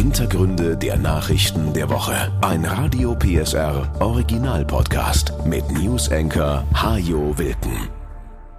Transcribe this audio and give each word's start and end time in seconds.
Hintergründe 0.00 0.78
der 0.78 0.96
Nachrichten 0.96 1.74
der 1.74 1.90
Woche. 1.90 2.32
Ein 2.40 2.64
Radio 2.64 3.14
PSR 3.14 3.92
Original 4.00 4.64
Podcast 4.64 5.34
mit 5.44 5.70
News 5.72 6.10
Anchor 6.10 6.64
Hajo 6.72 7.36
Wilken. 7.36 7.90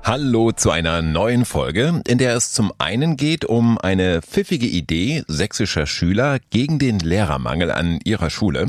Hallo 0.04 0.52
zu 0.52 0.70
einer 0.70 1.02
neuen 1.02 1.46
Folge, 1.46 2.04
in 2.06 2.20
der 2.20 2.36
es 2.36 2.52
zum 2.52 2.72
einen 2.78 3.18
geht 3.18 3.44
um 3.44 3.80
eine 3.80 4.22
pfiffige 4.22 4.68
Idee 4.68 5.24
sächsischer 5.28 5.88
Schüler 5.88 6.38
gegen 6.52 6.78
den 6.78 7.00
Lehrermangel 7.00 7.72
an 7.72 7.98
ihrer 8.04 8.30
Schule. 8.30 8.68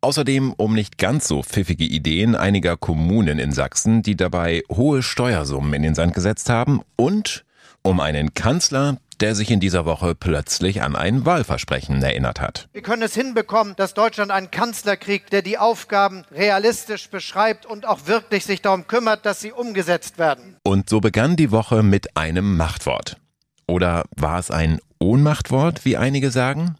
Außerdem 0.00 0.52
um 0.52 0.74
nicht 0.74 0.98
ganz 0.98 1.26
so 1.26 1.42
pfiffige 1.42 1.84
Ideen 1.84 2.36
einiger 2.36 2.76
Kommunen 2.76 3.40
in 3.40 3.50
Sachsen, 3.50 4.04
die 4.04 4.14
dabei 4.16 4.62
hohe 4.70 5.02
Steuersummen 5.02 5.74
in 5.74 5.82
den 5.82 5.94
Sand 5.96 6.14
gesetzt 6.14 6.48
haben 6.48 6.80
und 6.94 7.44
um 7.82 7.98
einen 7.98 8.34
Kanzler, 8.34 8.98
der 9.20 9.34
sich 9.34 9.50
in 9.50 9.60
dieser 9.60 9.84
Woche 9.84 10.14
plötzlich 10.14 10.82
an 10.82 10.96
ein 10.96 11.24
Wahlversprechen 11.24 12.02
erinnert 12.02 12.40
hat. 12.40 12.68
Wir 12.72 12.82
können 12.82 13.02
es 13.02 13.14
hinbekommen, 13.14 13.74
dass 13.76 13.94
Deutschland 13.94 14.30
einen 14.30 14.50
Kanzler 14.50 14.96
kriegt, 14.96 15.32
der 15.32 15.42
die 15.42 15.58
Aufgaben 15.58 16.24
realistisch 16.30 17.10
beschreibt 17.10 17.66
und 17.66 17.86
auch 17.86 18.06
wirklich 18.06 18.44
sich 18.44 18.62
darum 18.62 18.86
kümmert, 18.86 19.26
dass 19.26 19.40
sie 19.40 19.52
umgesetzt 19.52 20.18
werden. 20.18 20.56
Und 20.62 20.88
so 20.88 21.00
begann 21.00 21.36
die 21.36 21.50
Woche 21.50 21.82
mit 21.82 22.16
einem 22.16 22.56
Machtwort. 22.56 23.16
Oder 23.66 24.04
war 24.16 24.38
es 24.38 24.50
ein 24.50 24.80
Ohnmachtwort, 24.98 25.84
wie 25.84 25.96
einige 25.96 26.30
sagen? 26.30 26.76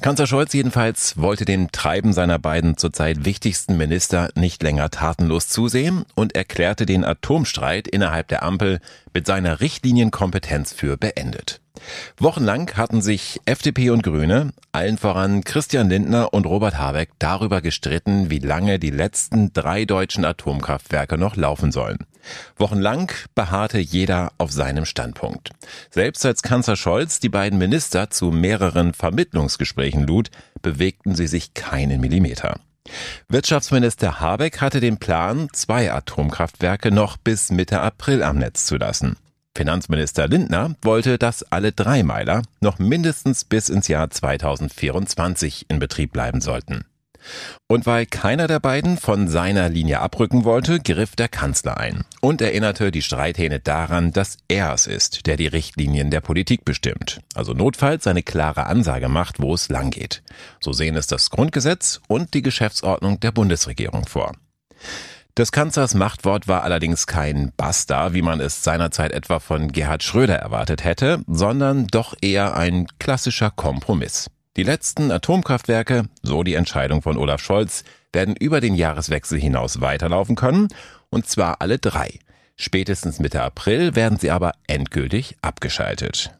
Kanzler 0.00 0.26
Scholz 0.26 0.52
jedenfalls 0.52 1.16
wollte 1.16 1.44
dem 1.44 1.70
Treiben 1.70 2.12
seiner 2.12 2.38
beiden 2.38 2.76
zurzeit 2.76 3.24
wichtigsten 3.24 3.76
Minister 3.76 4.30
nicht 4.34 4.62
länger 4.62 4.90
tatenlos 4.90 5.48
zusehen 5.48 6.04
und 6.14 6.34
erklärte 6.34 6.86
den 6.86 7.04
Atomstreit 7.04 7.86
innerhalb 7.86 8.28
der 8.28 8.42
Ampel 8.42 8.80
mit 9.14 9.26
seiner 9.26 9.60
Richtlinienkompetenz 9.60 10.72
für 10.72 10.96
beendet. 10.96 11.61
Wochenlang 12.18 12.70
hatten 12.76 13.02
sich 13.02 13.40
FDP 13.44 13.90
und 13.90 14.02
Grüne, 14.02 14.52
allen 14.72 14.98
voran 14.98 15.44
Christian 15.44 15.88
Lindner 15.88 16.32
und 16.32 16.46
Robert 16.46 16.78
Habeck, 16.78 17.10
darüber 17.18 17.60
gestritten, 17.60 18.30
wie 18.30 18.38
lange 18.38 18.78
die 18.78 18.90
letzten 18.90 19.52
drei 19.52 19.84
deutschen 19.84 20.24
Atomkraftwerke 20.24 21.18
noch 21.18 21.36
laufen 21.36 21.72
sollen. 21.72 21.98
Wochenlang 22.56 23.10
beharrte 23.34 23.78
jeder 23.78 24.32
auf 24.38 24.52
seinem 24.52 24.84
Standpunkt. 24.84 25.50
Selbst 25.90 26.24
als 26.24 26.42
Kanzler 26.42 26.76
Scholz 26.76 27.20
die 27.20 27.28
beiden 27.28 27.58
Minister 27.58 28.10
zu 28.10 28.30
mehreren 28.30 28.94
Vermittlungsgesprächen 28.94 30.06
lud, 30.06 30.30
bewegten 30.62 31.14
sie 31.14 31.26
sich 31.26 31.54
keinen 31.54 32.00
Millimeter. 32.00 32.60
Wirtschaftsminister 33.28 34.20
Habeck 34.20 34.60
hatte 34.60 34.80
den 34.80 34.98
Plan, 34.98 35.48
zwei 35.52 35.92
Atomkraftwerke 35.92 36.90
noch 36.90 37.16
bis 37.16 37.50
Mitte 37.50 37.80
April 37.80 38.22
am 38.22 38.38
Netz 38.38 38.66
zu 38.66 38.76
lassen. 38.76 39.16
Finanzminister 39.54 40.28
Lindner 40.28 40.74
wollte, 40.82 41.18
dass 41.18 41.42
alle 41.52 41.72
drei 41.72 42.02
Meiler 42.02 42.42
noch 42.60 42.78
mindestens 42.78 43.44
bis 43.44 43.68
ins 43.68 43.88
Jahr 43.88 44.10
2024 44.10 45.66
in 45.68 45.78
Betrieb 45.78 46.12
bleiben 46.12 46.40
sollten. 46.40 46.84
Und 47.68 47.86
weil 47.86 48.06
keiner 48.06 48.48
der 48.48 48.60
beiden 48.60 48.96
von 48.96 49.28
seiner 49.28 49.68
Linie 49.68 50.00
abrücken 50.00 50.44
wollte, 50.44 50.80
griff 50.80 51.14
der 51.14 51.28
Kanzler 51.28 51.78
ein 51.78 52.04
und 52.20 52.40
erinnerte 52.40 52.90
die 52.90 53.02
Streithähne 53.02 53.60
daran, 53.60 54.12
dass 54.12 54.38
er 54.48 54.72
es 54.72 54.86
ist, 54.86 55.26
der 55.26 55.36
die 55.36 55.46
Richtlinien 55.46 56.10
der 56.10 56.20
Politik 56.20 56.64
bestimmt, 56.64 57.20
also 57.34 57.52
notfalls 57.52 58.06
eine 58.06 58.22
klare 58.22 58.66
Ansage 58.66 59.08
macht, 59.08 59.40
wo 59.40 59.54
es 59.54 59.68
langgeht. 59.68 60.22
So 60.60 60.72
sehen 60.72 60.96
es 60.96 61.06
das 61.06 61.30
Grundgesetz 61.30 62.00
und 62.08 62.34
die 62.34 62.42
Geschäftsordnung 62.42 63.20
der 63.20 63.32
Bundesregierung 63.32 64.06
vor. 64.06 64.32
Des 65.38 65.50
Kanzlers 65.50 65.94
Machtwort 65.94 66.46
war 66.46 66.62
allerdings 66.62 67.06
kein 67.06 67.52
Basta, 67.56 68.12
wie 68.12 68.20
man 68.20 68.38
es 68.40 68.62
seinerzeit 68.62 69.12
etwa 69.12 69.40
von 69.40 69.72
Gerhard 69.72 70.02
Schröder 70.02 70.36
erwartet 70.36 70.84
hätte, 70.84 71.22
sondern 71.26 71.86
doch 71.86 72.14
eher 72.20 72.54
ein 72.54 72.86
klassischer 72.98 73.50
Kompromiss. 73.50 74.28
Die 74.58 74.62
letzten 74.62 75.10
Atomkraftwerke, 75.10 76.04
so 76.22 76.42
die 76.42 76.52
Entscheidung 76.52 77.00
von 77.00 77.16
Olaf 77.16 77.40
Scholz, 77.40 77.84
werden 78.12 78.36
über 78.36 78.60
den 78.60 78.74
Jahreswechsel 78.74 79.40
hinaus 79.40 79.80
weiterlaufen 79.80 80.36
können, 80.36 80.68
und 81.08 81.26
zwar 81.26 81.62
alle 81.62 81.78
drei. 81.78 82.18
Spätestens 82.56 83.18
Mitte 83.18 83.40
April 83.40 83.96
werden 83.96 84.18
sie 84.18 84.30
aber 84.30 84.52
endgültig 84.66 85.38
abgeschaltet. 85.40 86.30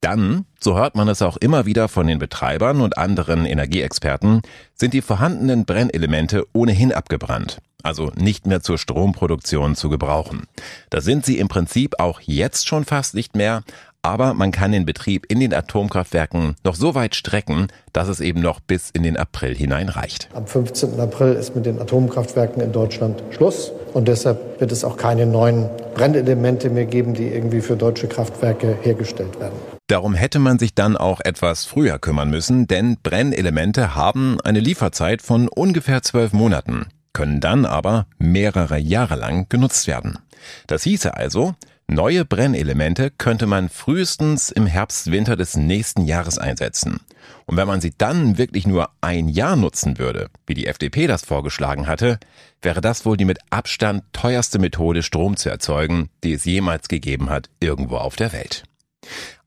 Dann, 0.00 0.44
so 0.60 0.76
hört 0.76 0.96
man 0.96 1.06
es 1.06 1.22
auch 1.22 1.36
immer 1.36 1.66
wieder 1.66 1.88
von 1.88 2.08
den 2.08 2.18
Betreibern 2.18 2.80
und 2.80 2.98
anderen 2.98 3.46
Energieexperten, 3.46 4.42
sind 4.74 4.92
die 4.92 5.02
vorhandenen 5.02 5.64
Brennelemente 5.64 6.46
ohnehin 6.52 6.92
abgebrannt, 6.92 7.58
also 7.82 8.10
nicht 8.16 8.46
mehr 8.46 8.60
zur 8.60 8.78
Stromproduktion 8.78 9.74
zu 9.74 9.88
gebrauchen. 9.88 10.44
Da 10.90 11.00
sind 11.00 11.24
sie 11.24 11.38
im 11.38 11.48
Prinzip 11.48 11.94
auch 11.98 12.20
jetzt 12.20 12.66
schon 12.66 12.84
fast 12.84 13.14
nicht 13.14 13.36
mehr, 13.36 13.62
aber 14.02 14.34
man 14.34 14.52
kann 14.52 14.72
den 14.72 14.86
Betrieb 14.86 15.26
in 15.28 15.40
den 15.40 15.52
Atomkraftwerken 15.52 16.56
noch 16.64 16.74
so 16.74 16.94
weit 16.94 17.14
strecken, 17.14 17.66
dass 17.92 18.08
es 18.08 18.20
eben 18.20 18.40
noch 18.40 18.60
bis 18.60 18.90
in 18.90 19.02
den 19.02 19.16
April 19.16 19.54
hinein 19.54 19.88
reicht. 19.88 20.28
Am 20.34 20.46
15. 20.46 20.98
April 21.00 21.34
ist 21.34 21.54
mit 21.54 21.66
den 21.66 21.80
Atomkraftwerken 21.80 22.62
in 22.62 22.72
Deutschland 22.72 23.22
Schluss 23.30 23.72
und 23.94 24.08
deshalb 24.08 24.60
wird 24.60 24.72
es 24.72 24.84
auch 24.84 24.96
keine 24.96 25.26
neuen 25.26 25.68
Brennelemente 25.94 26.70
mehr 26.70 26.86
geben, 26.86 27.14
die 27.14 27.28
irgendwie 27.28 27.60
für 27.60 27.76
deutsche 27.76 28.06
Kraftwerke 28.06 28.78
hergestellt 28.82 29.40
werden. 29.40 29.58
Darum 29.88 30.14
hätte 30.14 30.38
man 30.38 30.58
sich 30.58 30.74
dann 30.74 30.96
auch 30.96 31.20
etwas 31.24 31.64
früher 31.64 31.98
kümmern 31.98 32.28
müssen, 32.28 32.66
denn 32.66 32.98
Brennelemente 33.02 33.94
haben 33.94 34.38
eine 34.42 34.60
Lieferzeit 34.60 35.22
von 35.22 35.48
ungefähr 35.48 36.02
zwölf 36.02 36.34
Monaten, 36.34 36.86
können 37.12 37.40
dann 37.40 37.64
aber 37.64 38.06
mehrere 38.18 38.78
Jahre 38.78 39.16
lang 39.16 39.48
genutzt 39.48 39.86
werden. 39.86 40.18
Das 40.66 40.82
hieße 40.84 41.14
also, 41.14 41.54
neue 41.88 42.24
Brennelemente 42.24 43.10
könnte 43.10 43.46
man 43.46 43.68
frühestens 43.68 44.50
im 44.50 44.66
Herbst-Winter 44.66 45.36
des 45.36 45.56
nächsten 45.56 46.04
Jahres 46.04 46.38
einsetzen. 46.38 47.00
Und 47.46 47.56
wenn 47.56 47.66
man 47.66 47.80
sie 47.80 47.92
dann 47.96 48.38
wirklich 48.38 48.66
nur 48.66 48.90
ein 49.00 49.28
Jahr 49.28 49.56
nutzen 49.56 49.98
würde, 49.98 50.28
wie 50.46 50.54
die 50.54 50.66
FDP 50.66 51.06
das 51.06 51.24
vorgeschlagen 51.24 51.86
hatte, 51.86 52.18
wäre 52.62 52.80
das 52.80 53.04
wohl 53.04 53.16
die 53.16 53.24
mit 53.24 53.38
Abstand 53.50 54.04
teuerste 54.12 54.58
Methode, 54.58 55.02
Strom 55.02 55.36
zu 55.36 55.48
erzeugen, 55.48 56.10
die 56.24 56.34
es 56.34 56.44
jemals 56.44 56.88
gegeben 56.88 57.30
hat, 57.30 57.48
irgendwo 57.60 57.96
auf 57.96 58.16
der 58.16 58.32
Welt. 58.32 58.64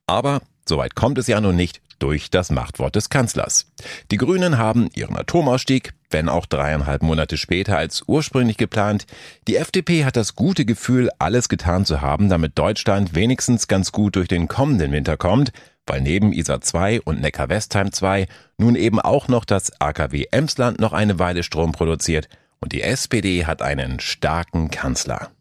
Aber 0.07 0.41
soweit 0.71 0.95
kommt 0.95 1.17
es 1.17 1.27
ja 1.27 1.41
nun 1.41 1.57
nicht 1.57 1.81
durch 1.99 2.29
das 2.29 2.49
Machtwort 2.49 2.95
des 2.95 3.09
Kanzlers. 3.09 3.67
Die 4.09 4.15
Grünen 4.15 4.57
haben 4.57 4.89
ihren 4.95 5.17
Atomausstieg, 5.17 5.91
wenn 6.09 6.29
auch 6.29 6.45
dreieinhalb 6.45 7.03
Monate 7.03 7.35
später 7.37 7.77
als 7.77 8.03
ursprünglich 8.07 8.55
geplant. 8.55 9.05
Die 9.49 9.57
FDP 9.57 10.05
hat 10.05 10.15
das 10.15 10.33
gute 10.33 10.63
Gefühl, 10.63 11.09
alles 11.19 11.49
getan 11.49 11.83
zu 11.83 11.99
haben, 11.99 12.29
damit 12.29 12.57
Deutschland 12.57 13.15
wenigstens 13.15 13.67
ganz 13.67 13.91
gut 13.91 14.15
durch 14.15 14.29
den 14.29 14.47
kommenden 14.47 14.93
Winter 14.93 15.17
kommt, 15.17 15.51
weil 15.85 15.99
neben 15.99 16.31
ISA 16.31 16.61
2 16.61 17.01
und 17.01 17.19
Neckar-Westheim 17.19 17.91
2 17.91 18.27
nun 18.57 18.75
eben 18.75 19.01
auch 19.01 19.27
noch 19.27 19.43
das 19.43 19.73
AKW 19.81 20.27
Emsland 20.31 20.79
noch 20.79 20.93
eine 20.93 21.19
Weile 21.19 21.43
Strom 21.43 21.73
produziert 21.73 22.29
und 22.61 22.71
die 22.71 22.81
SPD 22.81 23.45
hat 23.45 23.61
einen 23.61 23.99
starken 23.99 24.71
Kanzler. 24.71 25.31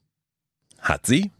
Hat 0.80 1.06
sie? 1.06 1.30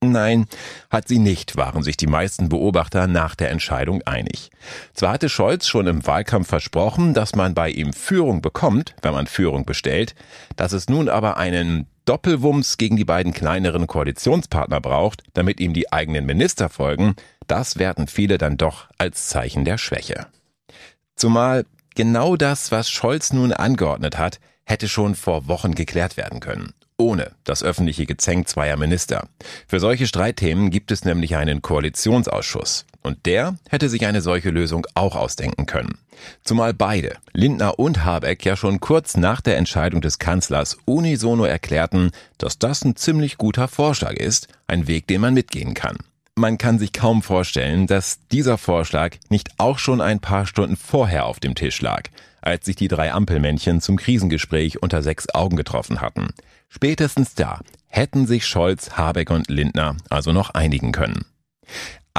Nein, 0.00 0.46
hat 0.90 1.08
sie 1.08 1.18
nicht, 1.18 1.56
waren 1.56 1.82
sich 1.82 1.96
die 1.96 2.06
meisten 2.06 2.48
Beobachter 2.48 3.08
nach 3.08 3.34
der 3.34 3.50
Entscheidung 3.50 4.02
einig. 4.02 4.50
Zwar 4.94 5.12
hatte 5.12 5.28
Scholz 5.28 5.66
schon 5.66 5.88
im 5.88 6.06
Wahlkampf 6.06 6.46
versprochen, 6.46 7.14
dass 7.14 7.34
man 7.34 7.54
bei 7.54 7.68
ihm 7.70 7.92
Führung 7.92 8.40
bekommt, 8.40 8.94
wenn 9.02 9.12
man 9.12 9.26
Führung 9.26 9.64
bestellt, 9.64 10.14
dass 10.54 10.72
es 10.72 10.88
nun 10.88 11.08
aber 11.08 11.36
einen 11.36 11.88
Doppelwumms 12.04 12.76
gegen 12.76 12.96
die 12.96 13.04
beiden 13.04 13.32
kleineren 13.32 13.88
Koalitionspartner 13.88 14.80
braucht, 14.80 15.24
damit 15.34 15.58
ihm 15.58 15.72
die 15.72 15.92
eigenen 15.92 16.26
Minister 16.26 16.68
folgen, 16.68 17.16
das 17.48 17.76
werten 17.76 18.06
viele 18.06 18.38
dann 18.38 18.56
doch 18.56 18.86
als 18.98 19.26
Zeichen 19.26 19.64
der 19.64 19.78
Schwäche. 19.78 20.28
Zumal 21.16 21.66
genau 21.96 22.36
das, 22.36 22.70
was 22.70 22.88
Scholz 22.88 23.32
nun 23.32 23.52
angeordnet 23.52 24.16
hat, 24.16 24.38
hätte 24.64 24.86
schon 24.86 25.16
vor 25.16 25.48
Wochen 25.48 25.74
geklärt 25.74 26.16
werden 26.16 26.38
können 26.38 26.72
ohne 26.98 27.30
das 27.44 27.62
öffentliche 27.62 28.04
Gezänk 28.04 28.48
zweier 28.48 28.76
Minister. 28.76 29.28
Für 29.66 29.80
solche 29.80 30.06
Streitthemen 30.06 30.70
gibt 30.70 30.90
es 30.90 31.04
nämlich 31.04 31.36
einen 31.36 31.62
Koalitionsausschuss. 31.62 32.84
Und 33.02 33.24
der 33.24 33.56
hätte 33.70 33.88
sich 33.88 34.04
eine 34.06 34.20
solche 34.20 34.50
Lösung 34.50 34.86
auch 34.94 35.14
ausdenken 35.14 35.66
können. 35.66 35.98
Zumal 36.42 36.74
beide, 36.74 37.16
Lindner 37.32 37.78
und 37.78 38.04
Habeck, 38.04 38.44
ja 38.44 38.56
schon 38.56 38.80
kurz 38.80 39.16
nach 39.16 39.40
der 39.40 39.56
Entscheidung 39.56 40.00
des 40.00 40.18
Kanzlers 40.18 40.76
unisono 40.84 41.44
erklärten, 41.44 42.10
dass 42.38 42.58
das 42.58 42.84
ein 42.84 42.96
ziemlich 42.96 43.38
guter 43.38 43.68
Vorschlag 43.68 44.14
ist, 44.14 44.48
ein 44.66 44.88
Weg, 44.88 45.06
den 45.06 45.20
man 45.20 45.32
mitgehen 45.32 45.74
kann. 45.74 45.96
Man 46.34 46.58
kann 46.58 46.78
sich 46.78 46.92
kaum 46.92 47.22
vorstellen, 47.22 47.86
dass 47.86 48.18
dieser 48.30 48.58
Vorschlag 48.58 49.16
nicht 49.28 49.50
auch 49.58 49.78
schon 49.78 50.00
ein 50.00 50.20
paar 50.20 50.46
Stunden 50.46 50.76
vorher 50.76 51.26
auf 51.26 51.40
dem 51.40 51.54
Tisch 51.54 51.80
lag, 51.80 52.02
als 52.40 52.66
sich 52.66 52.76
die 52.76 52.88
drei 52.88 53.12
Ampelmännchen 53.12 53.80
zum 53.80 53.96
Krisengespräch 53.96 54.82
unter 54.82 55.02
sechs 55.02 55.28
Augen 55.34 55.56
getroffen 55.56 56.00
hatten. 56.00 56.28
Spätestens 56.68 57.34
da 57.34 57.60
hätten 57.86 58.26
sich 58.26 58.46
Scholz, 58.46 58.92
Habeck 58.96 59.30
und 59.30 59.48
Lindner 59.48 59.96
also 60.10 60.32
noch 60.32 60.50
einigen 60.50 60.92
können. 60.92 61.24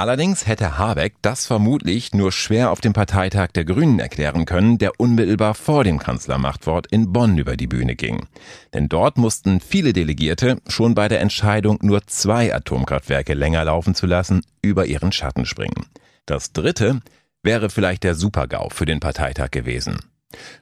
Allerdings 0.00 0.46
hätte 0.46 0.78
Habeck 0.78 1.16
das 1.20 1.46
vermutlich 1.46 2.14
nur 2.14 2.32
schwer 2.32 2.70
auf 2.70 2.80
dem 2.80 2.94
Parteitag 2.94 3.48
der 3.48 3.66
Grünen 3.66 3.98
erklären 3.98 4.46
können, 4.46 4.78
der 4.78 4.98
unmittelbar 4.98 5.54
vor 5.54 5.84
dem 5.84 5.98
Kanzlermachtwort 5.98 6.86
in 6.86 7.12
Bonn 7.12 7.36
über 7.36 7.54
die 7.54 7.66
Bühne 7.66 7.96
ging. 7.96 8.26
Denn 8.72 8.88
dort 8.88 9.18
mussten 9.18 9.60
viele 9.60 9.92
Delegierte 9.92 10.56
schon 10.68 10.94
bei 10.94 11.08
der 11.08 11.20
Entscheidung, 11.20 11.78
nur 11.82 12.06
zwei 12.06 12.54
Atomkraftwerke 12.54 13.34
länger 13.34 13.62
laufen 13.66 13.94
zu 13.94 14.06
lassen, 14.06 14.40
über 14.62 14.86
ihren 14.86 15.12
Schatten 15.12 15.44
springen. 15.44 15.84
Das 16.24 16.54
dritte 16.54 17.02
wäre 17.42 17.68
vielleicht 17.68 18.02
der 18.02 18.14
Supergau 18.14 18.70
für 18.70 18.86
den 18.86 19.00
Parteitag 19.00 19.50
gewesen. 19.50 19.98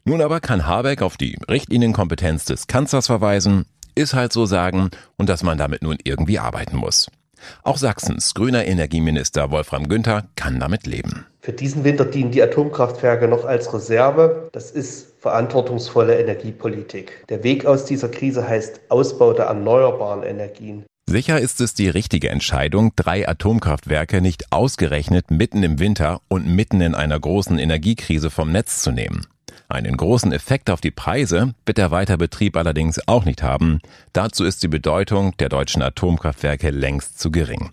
Nun 0.04 0.22
aber 0.22 0.40
kann 0.40 0.66
Habeck 0.66 1.02
auf 1.02 1.16
die 1.16 1.36
Richtlinienkompetenz 1.48 2.44
des 2.44 2.66
Kanzlers 2.66 3.06
verweisen, 3.06 3.66
ist 3.94 4.14
halt 4.14 4.32
so 4.32 4.46
sagen 4.46 4.90
und 5.16 5.28
dass 5.28 5.42
man 5.42 5.58
damit 5.58 5.82
nun 5.82 5.98
irgendwie 6.02 6.38
arbeiten 6.38 6.76
muss. 6.76 7.08
Auch 7.62 7.76
Sachsens 7.76 8.34
grüner 8.34 8.64
Energieminister 8.64 9.50
Wolfram 9.50 9.88
Günther 9.88 10.24
kann 10.36 10.58
damit 10.58 10.86
leben. 10.86 11.26
Für 11.40 11.52
diesen 11.52 11.84
Winter 11.84 12.04
dienen 12.04 12.30
die 12.30 12.42
Atomkraftwerke 12.42 13.28
noch 13.28 13.44
als 13.44 13.72
Reserve. 13.72 14.48
Das 14.52 14.70
ist 14.70 15.20
verantwortungsvolle 15.20 16.18
Energiepolitik. 16.18 17.24
Der 17.28 17.42
Weg 17.44 17.64
aus 17.64 17.84
dieser 17.84 18.08
Krise 18.08 18.46
heißt 18.46 18.80
Ausbau 18.88 19.32
der 19.32 19.46
erneuerbaren 19.46 20.22
Energien. 20.22 20.84
Sicher 21.08 21.40
ist 21.40 21.62
es 21.62 21.72
die 21.72 21.88
richtige 21.88 22.28
Entscheidung, 22.28 22.92
drei 22.94 23.26
Atomkraftwerke 23.26 24.20
nicht 24.20 24.52
ausgerechnet 24.52 25.30
mitten 25.30 25.62
im 25.62 25.78
Winter 25.78 26.20
und 26.28 26.46
mitten 26.46 26.82
in 26.82 26.94
einer 26.94 27.18
großen 27.18 27.58
Energiekrise 27.58 28.28
vom 28.28 28.52
Netz 28.52 28.82
zu 28.82 28.90
nehmen. 28.90 29.26
Einen 29.70 29.98
großen 29.98 30.32
Effekt 30.32 30.70
auf 30.70 30.80
die 30.80 30.90
Preise 30.90 31.52
wird 31.66 31.76
der 31.76 31.90
Weiterbetrieb 31.90 32.56
allerdings 32.56 33.06
auch 33.06 33.26
nicht 33.26 33.42
haben. 33.42 33.80
Dazu 34.14 34.44
ist 34.44 34.62
die 34.62 34.68
Bedeutung 34.68 35.36
der 35.36 35.50
deutschen 35.50 35.82
Atomkraftwerke 35.82 36.70
längst 36.70 37.20
zu 37.20 37.30
gering. 37.30 37.68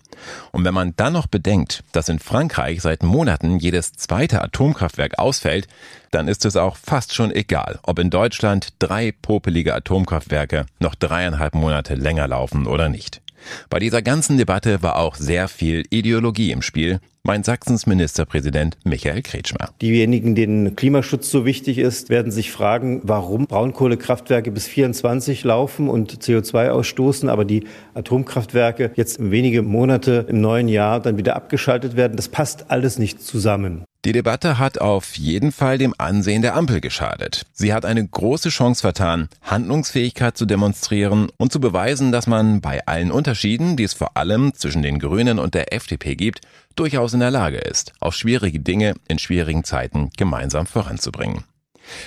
Und 0.52 0.66
wenn 0.66 0.74
man 0.74 0.92
dann 0.96 1.14
noch 1.14 1.26
bedenkt, 1.26 1.84
dass 1.92 2.10
in 2.10 2.18
Frankreich 2.18 2.82
seit 2.82 3.02
Monaten 3.02 3.58
jedes 3.58 3.92
zweite 3.92 4.42
Atomkraftwerk 4.42 5.18
ausfällt, 5.18 5.68
dann 6.10 6.28
ist 6.28 6.44
es 6.44 6.56
auch 6.56 6.76
fast 6.76 7.14
schon 7.14 7.30
egal, 7.30 7.78
ob 7.82 7.98
in 7.98 8.10
Deutschland 8.10 8.74
drei 8.78 9.12
popelige 9.12 9.74
Atomkraftwerke 9.74 10.66
noch 10.78 10.96
dreieinhalb 10.96 11.54
Monate 11.54 11.94
länger 11.94 12.28
laufen 12.28 12.66
oder 12.66 12.90
nicht. 12.90 13.22
Bei 13.70 13.78
dieser 13.78 14.02
ganzen 14.02 14.38
Debatte 14.38 14.82
war 14.82 14.96
auch 14.96 15.16
sehr 15.16 15.48
viel 15.48 15.84
Ideologie 15.90 16.52
im 16.52 16.62
Spiel, 16.62 17.00
meint 17.26 17.44
Sachsens 17.44 17.86
Ministerpräsident 17.86 18.78
Michael 18.84 19.20
Kretschmer. 19.22 19.70
Diejenigen, 19.82 20.34
denen 20.34 20.76
Klimaschutz 20.76 21.30
so 21.30 21.44
wichtig 21.44 21.78
ist, 21.78 22.08
werden 22.08 22.30
sich 22.30 22.52
fragen, 22.52 23.00
warum 23.02 23.46
Braunkohlekraftwerke 23.46 24.52
bis 24.52 24.66
24 24.68 25.42
laufen 25.44 25.88
und 25.88 26.22
CO2 26.22 26.68
ausstoßen, 26.68 27.28
aber 27.28 27.44
die 27.44 27.64
Atomkraftwerke 27.94 28.92
jetzt 28.94 29.18
wenige 29.30 29.62
Monate 29.62 30.26
im 30.28 30.40
neuen 30.40 30.68
Jahr 30.68 31.00
dann 31.00 31.18
wieder 31.18 31.36
abgeschaltet 31.36 31.96
werden. 31.96 32.16
Das 32.16 32.28
passt 32.28 32.70
alles 32.70 32.98
nicht 32.98 33.20
zusammen. 33.20 33.84
Die 34.06 34.12
Debatte 34.12 34.60
hat 34.60 34.80
auf 34.80 35.16
jeden 35.16 35.50
Fall 35.50 35.78
dem 35.78 35.92
Ansehen 35.98 36.40
der 36.40 36.54
Ampel 36.54 36.80
geschadet. 36.80 37.44
Sie 37.52 37.74
hat 37.74 37.84
eine 37.84 38.06
große 38.06 38.50
Chance 38.50 38.82
vertan, 38.82 39.28
Handlungsfähigkeit 39.42 40.38
zu 40.38 40.46
demonstrieren 40.46 41.26
und 41.38 41.50
zu 41.50 41.58
beweisen, 41.58 42.12
dass 42.12 42.28
man 42.28 42.60
bei 42.60 42.86
allen 42.86 43.10
Unterschieden, 43.10 43.76
die 43.76 43.82
es 43.82 43.94
vor 43.94 44.16
allem 44.16 44.54
zwischen 44.54 44.82
den 44.82 45.00
Grünen 45.00 45.40
und 45.40 45.54
der 45.54 45.72
FDP 45.72 46.14
gibt, 46.14 46.42
durchaus 46.76 47.14
in 47.14 47.18
der 47.18 47.32
Lage 47.32 47.56
ist, 47.56 47.94
auch 47.98 48.12
schwierige 48.12 48.60
Dinge 48.60 48.94
in 49.08 49.18
schwierigen 49.18 49.64
Zeiten 49.64 50.10
gemeinsam 50.16 50.66
voranzubringen. 50.66 51.42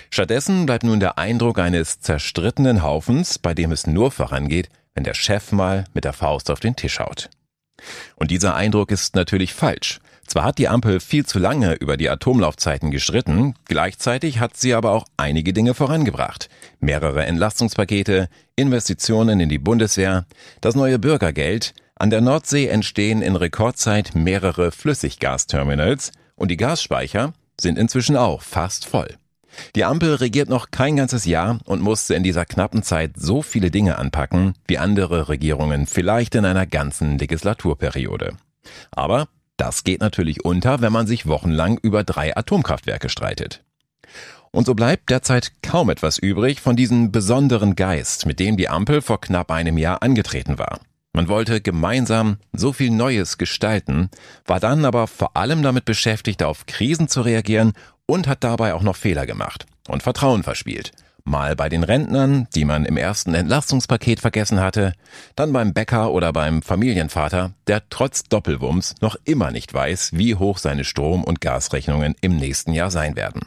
Stattdessen 0.09 0.65
bleibt 0.65 0.85
nun 0.85 1.01
der 1.01 1.17
Eindruck 1.17 1.59
eines 1.59 1.99
zerstrittenen 1.99 2.81
Haufens, 2.81 3.39
bei 3.39 3.53
dem 3.53 3.73
es 3.73 3.87
nur 3.87 4.09
vorangeht, 4.11 4.69
wenn 4.93 5.03
der 5.03 5.15
Chef 5.15 5.51
mal 5.51 5.83
mit 5.93 6.05
der 6.05 6.13
Faust 6.13 6.49
auf 6.49 6.61
den 6.61 6.77
Tisch 6.77 7.01
haut. 7.01 7.29
Und 8.15 8.31
dieser 8.31 8.55
Eindruck 8.55 8.89
ist 8.89 9.15
natürlich 9.17 9.53
falsch. 9.53 9.99
Zwar 10.29 10.43
hat 10.43 10.59
die 10.59 10.67
Ampel 10.67 10.99
viel 10.99 11.25
zu 11.25 11.39
lange 11.39 11.73
über 11.73 11.97
die 11.97 12.07
Atomlaufzeiten 12.07 12.91
gestritten, 12.91 13.55
gleichzeitig 13.65 14.39
hat 14.39 14.55
sie 14.55 14.75
aber 14.75 14.91
auch 14.91 15.05
einige 15.17 15.53
Dinge 15.53 15.73
vorangebracht. 15.73 16.49
Mehrere 16.79 17.25
Entlastungspakete, 17.25 18.29
Investitionen 18.55 19.39
in 19.39 19.49
die 19.49 19.57
Bundeswehr, 19.57 20.27
das 20.61 20.75
neue 20.75 20.99
Bürgergeld, 20.99 21.73
an 21.95 22.11
der 22.11 22.21
Nordsee 22.21 22.67
entstehen 22.67 23.23
in 23.23 23.35
Rekordzeit 23.35 24.13
mehrere 24.13 24.71
Flüssiggasterminals 24.71 26.11
und 26.35 26.51
die 26.51 26.57
Gasspeicher 26.57 27.33
sind 27.59 27.79
inzwischen 27.79 28.15
auch 28.15 28.43
fast 28.43 28.85
voll. 28.85 29.17
Die 29.75 29.83
Ampel 29.83 30.13
regiert 30.13 30.47
noch 30.47 30.69
kein 30.69 30.95
ganzes 30.95 31.25
Jahr 31.25 31.57
und 31.65 31.81
musste 31.81 32.13
in 32.13 32.21
dieser 32.21 32.45
knappen 32.45 32.83
Zeit 32.83 33.13
so 33.15 33.41
viele 33.41 33.71
Dinge 33.71 33.97
anpacken, 33.97 34.53
wie 34.67 34.77
andere 34.77 35.27
Regierungen 35.27 35.87
vielleicht 35.87 36.35
in 36.35 36.45
einer 36.45 36.67
ganzen 36.67 37.17
Legislaturperiode. 37.17 38.33
Aber 38.91 39.27
das 39.59 39.83
geht 39.83 40.01
natürlich 40.01 40.45
unter, 40.45 40.81
wenn 40.81 40.93
man 40.93 41.07
sich 41.07 41.27
wochenlang 41.27 41.77
über 41.81 42.03
drei 42.03 42.35
Atomkraftwerke 42.35 43.09
streitet. 43.09 43.63
Und 44.51 44.65
so 44.65 44.73
bleibt 44.73 45.09
derzeit 45.09 45.51
kaum 45.61 45.89
etwas 45.89 46.17
übrig 46.17 46.59
von 46.59 46.75
diesem 46.75 47.11
besonderen 47.11 47.75
Geist, 47.75 48.25
mit 48.25 48.39
dem 48.39 48.57
die 48.57 48.69
Ampel 48.69 49.01
vor 49.01 49.21
knapp 49.21 49.51
einem 49.51 49.77
Jahr 49.77 50.01
angetreten 50.01 50.57
war. 50.57 50.79
Man 51.13 51.27
wollte 51.27 51.61
gemeinsam 51.61 52.37
so 52.53 52.71
viel 52.71 52.91
Neues 52.91 53.37
gestalten, 53.37 54.09
war 54.45 54.59
dann 54.59 54.85
aber 54.85 55.07
vor 55.07 55.35
allem 55.35 55.61
damit 55.61 55.85
beschäftigt, 55.85 56.43
auf 56.43 56.65
Krisen 56.65 57.07
zu 57.07 57.21
reagieren 57.21 57.73
und 58.05 58.27
hat 58.27 58.43
dabei 58.43 58.73
auch 58.73 58.83
noch 58.83 58.95
Fehler 58.95 59.25
gemacht 59.25 59.65
und 59.87 60.03
Vertrauen 60.03 60.43
verspielt. 60.43 60.91
Mal 61.29 61.55
bei 61.55 61.69
den 61.69 61.83
Rentnern, 61.83 62.47
die 62.55 62.65
man 62.65 62.85
im 62.85 62.97
ersten 62.97 63.35
Entlastungspaket 63.35 64.19
vergessen 64.19 64.59
hatte, 64.59 64.93
dann 65.35 65.53
beim 65.53 65.73
Bäcker 65.73 66.11
oder 66.11 66.33
beim 66.33 66.63
Familienvater, 66.63 67.53
der 67.67 67.83
trotz 67.89 68.23
Doppelwumms 68.23 68.95
noch 68.99 69.15
immer 69.25 69.51
nicht 69.51 69.71
weiß, 69.71 70.11
wie 70.13 70.33
hoch 70.35 70.57
seine 70.57 70.83
Strom- 70.83 71.23
und 71.23 71.39
Gasrechnungen 71.39 72.15
im 72.21 72.35
nächsten 72.35 72.73
Jahr 72.73 72.89
sein 72.89 73.15
werden. 73.15 73.41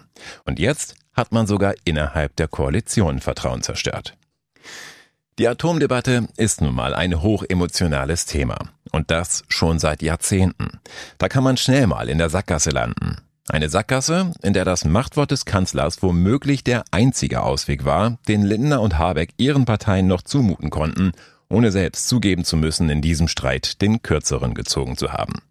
Und 0.44 0.60
jetzt 0.60 0.94
hat 1.12 1.32
man 1.32 1.48
sogar 1.48 1.74
innerhalb 1.84 2.36
der 2.36 2.46
Koalition 2.46 3.20
Vertrauen 3.20 3.62
zerstört. 3.62 4.16
Die 5.38 5.48
Atomdebatte 5.48 6.28
ist 6.36 6.60
nun 6.60 6.74
mal 6.74 6.94
ein 6.94 7.20
hochemotionales 7.20 8.26
Thema. 8.26 8.58
Und 8.92 9.10
das 9.10 9.42
schon 9.48 9.78
seit 9.78 10.02
Jahrzehnten. 10.02 10.78
Da 11.18 11.28
kann 11.28 11.42
man 11.42 11.56
schnell 11.56 11.86
mal 11.88 12.08
in 12.08 12.18
der 12.18 12.28
Sackgasse 12.30 12.70
landen. 12.70 13.16
Eine 13.48 13.68
Sackgasse, 13.68 14.32
in 14.42 14.52
der 14.52 14.64
das 14.64 14.84
Machtwort 14.84 15.32
des 15.32 15.44
Kanzlers 15.44 16.00
womöglich 16.00 16.62
der 16.62 16.84
einzige 16.92 17.42
Ausweg 17.42 17.84
war, 17.84 18.18
den 18.28 18.42
Lindner 18.42 18.80
und 18.80 18.98
Habeck 18.98 19.34
ihren 19.36 19.64
Parteien 19.64 20.06
noch 20.06 20.22
zumuten 20.22 20.70
konnten, 20.70 21.12
ohne 21.48 21.72
selbst 21.72 22.08
zugeben 22.08 22.44
zu 22.44 22.56
müssen, 22.56 22.88
in 22.88 23.02
diesem 23.02 23.26
Streit 23.26 23.82
den 23.82 24.00
kürzeren 24.02 24.54
gezogen 24.54 24.96
zu 24.96 25.12
haben. 25.12 25.42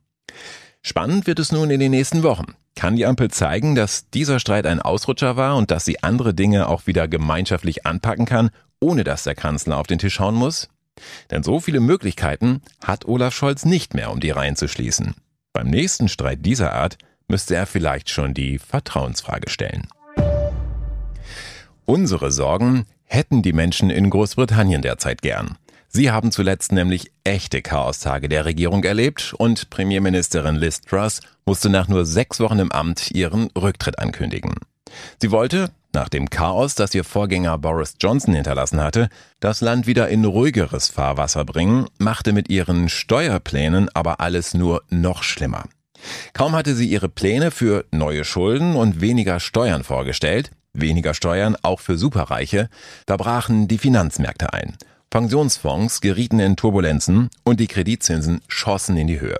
Spannend 0.82 1.28
wird 1.28 1.40
es 1.40 1.52
nun 1.52 1.70
in 1.70 1.82
den 1.82 1.92
nächsten 1.92 2.24
Wochen. 2.24 2.56
Kann 2.76 2.96
die 2.96 3.06
Ampel 3.06 3.30
zeigen, 3.30 3.76
dass 3.76 4.10
dieser 4.10 4.40
Streit 4.40 4.66
ein 4.66 4.82
Ausrutscher 4.82 5.36
war 5.36 5.58
und 5.58 5.70
dass 5.70 5.84
sie 5.84 6.02
andere 6.02 6.34
Dinge 6.34 6.70
auch 6.70 6.88
wieder 6.88 7.10
gemeinschaftlich 7.10 7.86
anpacken 7.86 8.26
kann, 8.26 8.52
ohne 8.80 9.04
dass 9.04 9.24
der 9.24 9.36
Kanzler 9.36 9.78
auf 9.78 9.88
den 9.88 10.00
Tisch 10.00 10.14
schauen 10.14 10.36
muss? 10.36 10.70
Denn 11.30 11.44
so 11.44 11.60
viele 11.60 11.82
Möglichkeiten 11.82 12.62
hat 12.84 13.06
Olaf 13.06 13.36
Scholz 13.36 13.66
nicht 13.66 13.94
mehr, 13.94 14.12
um 14.12 14.22
die 14.22 14.32
Reihen 14.32 14.56
zu 14.56 14.70
schließen. 14.70 15.14
Beim 15.54 15.68
nächsten 15.68 16.08
Streit 16.08 16.46
dieser 16.46 16.74
Art 16.74 16.98
müsste 17.31 17.56
er 17.56 17.66
vielleicht 17.66 18.10
schon 18.10 18.36
die 18.36 18.60
Vertrauensfrage 18.60 19.50
stellen. 19.50 19.88
Unsere 21.86 22.32
Sorgen 22.32 22.86
hätten 23.06 23.41
die 23.41 23.53
Menschen 23.53 23.89
in 23.89 24.10
Großbritannien 24.10 24.82
derzeit 24.82 25.22
gern. 25.22 25.58
Sie 25.88 26.12
haben 26.12 26.32
zuletzt 26.32 26.72
nämlich 26.72 27.12
echte 27.25 27.62
Chaostage 27.62 28.29
der 28.29 28.46
Regierung 28.46 28.84
erlebt 28.84 29.34
und 29.38 29.70
Premierministerin 29.70 30.56
Liz 30.56 30.82
Truss 30.82 31.20
musste 31.46 31.70
nach 31.70 31.89
nur 31.89 32.06
sechs 32.06 32.39
Wochen 32.39 32.60
im 32.60 32.72
Amt 32.72 33.12
ihren 33.12 33.50
Rücktritt 33.58 34.00
ankündigen. 34.00 34.56
Sie 35.22 35.32
wollte, 35.32 35.72
nach 35.94 36.08
dem 36.08 36.29
Chaos, 36.29 36.75
das 36.75 36.96
ihr 36.96 37.03
Vorgänger 37.03 37.58
Boris 37.58 37.96
Johnson 38.00 38.34
hinterlassen 38.34 38.82
hatte, 38.82 39.10
das 39.41 39.60
Land 39.60 39.86
wieder 39.86 40.08
in 40.08 40.24
ruhigeres 40.24 40.88
Fahrwasser 40.88 41.44
bringen, 41.44 41.88
machte 41.98 42.32
mit 42.32 42.50
ihren 42.50 42.88
Steuerplänen 42.88 43.89
aber 43.94 44.22
alles 44.22 44.53
nur 44.53 44.84
noch 44.89 45.24
schlimmer. 45.24 45.65
Kaum 46.34 46.53
hatte 46.53 46.75
sie 46.75 46.88
ihre 46.88 47.10
Pläne 47.10 47.51
für 47.51 47.86
neue 47.91 48.24
Schulden 48.24 48.75
und 48.75 49.01
weniger 49.01 49.39
Steuern 49.39 49.84
vorgestellt, 49.84 50.51
weniger 50.74 51.13
Steuern 51.13 51.55
auch 51.62 51.79
für 51.79 51.98
Superreiche, 51.98 52.70
da 53.05 53.17
brachen 53.17 53.67
die 53.67 53.77
Finanzmärkte 53.77 54.53
ein. 54.53 54.77
Pensionsfonds 55.12 56.00
gerieten 56.00 56.39
in 56.39 56.55
Turbulenzen 56.55 57.29
und 57.43 57.60
die 57.60 57.67
Kreditzinsen 57.67 58.39
schossen 58.48 58.96
in 58.96 59.08
die 59.08 59.20
Höhe. 59.20 59.39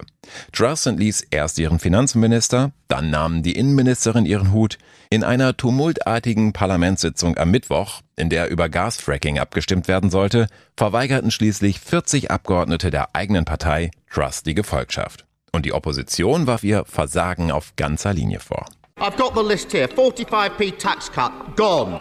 Truss 0.51 0.86
entließ 0.86 1.27
erst 1.32 1.58
ihren 1.60 1.80
Finanzminister, 1.80 2.74
dann 2.89 3.10
nahmen 3.10 3.41
die 3.41 3.53
Innenministerin 3.53 4.25
ihren 4.25 4.51
Hut. 4.51 4.77
In 5.10 5.24
einer 5.24 5.56
tumultartigen 5.56 6.51
Parlamentssitzung 6.51 7.38
am 7.38 7.51
Mittwoch, 7.51 8.01
in 8.18 8.30
der 8.30 8.50
über 8.50 8.68
Gasfracking 8.68 9.39
abgestimmt 9.39 9.88
werden 9.88 10.10
sollte, 10.10 10.48
verweigerten 10.75 11.32
schließlich 11.32 11.80
40 11.80 12.32
Abgeordnete 12.32 12.91
der 12.91 13.15
eigenen 13.15 13.46
Partei 13.46 13.91
Truss 14.12 14.44
die 14.44 14.56
Gefolgschaft. 14.56 15.25
Und 15.53 15.65
die 15.65 15.74
Opposition 15.74 16.48
warf 16.48 16.63
ihr 16.63 16.86
Versagen 16.86 17.51
auf 17.51 17.75
ganzer 17.75 18.13
Linie 18.13 18.39
vor. 18.39 18.65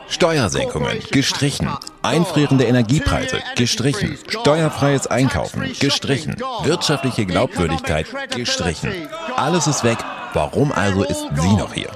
Steuersenkungen 0.09 1.00
gestrichen. 1.11 1.69
Einfrierende 2.02 2.64
Energiepreise 2.64 3.40
gestrichen. 3.57 4.19
Steuerfreies 4.28 5.07
Einkaufen 5.07 5.73
gestrichen. 5.80 6.37
Wirtschaftliche 6.62 7.26
Glaubwürdigkeit 7.26 8.07
gestrichen. 8.30 9.09
Alles 9.35 9.66
ist 9.66 9.83
weg. 9.83 9.99
Warum 10.35 10.71
also 10.71 11.02
ist 11.02 11.26
sie 11.35 11.54
noch 11.54 11.73
hier? 11.73 11.90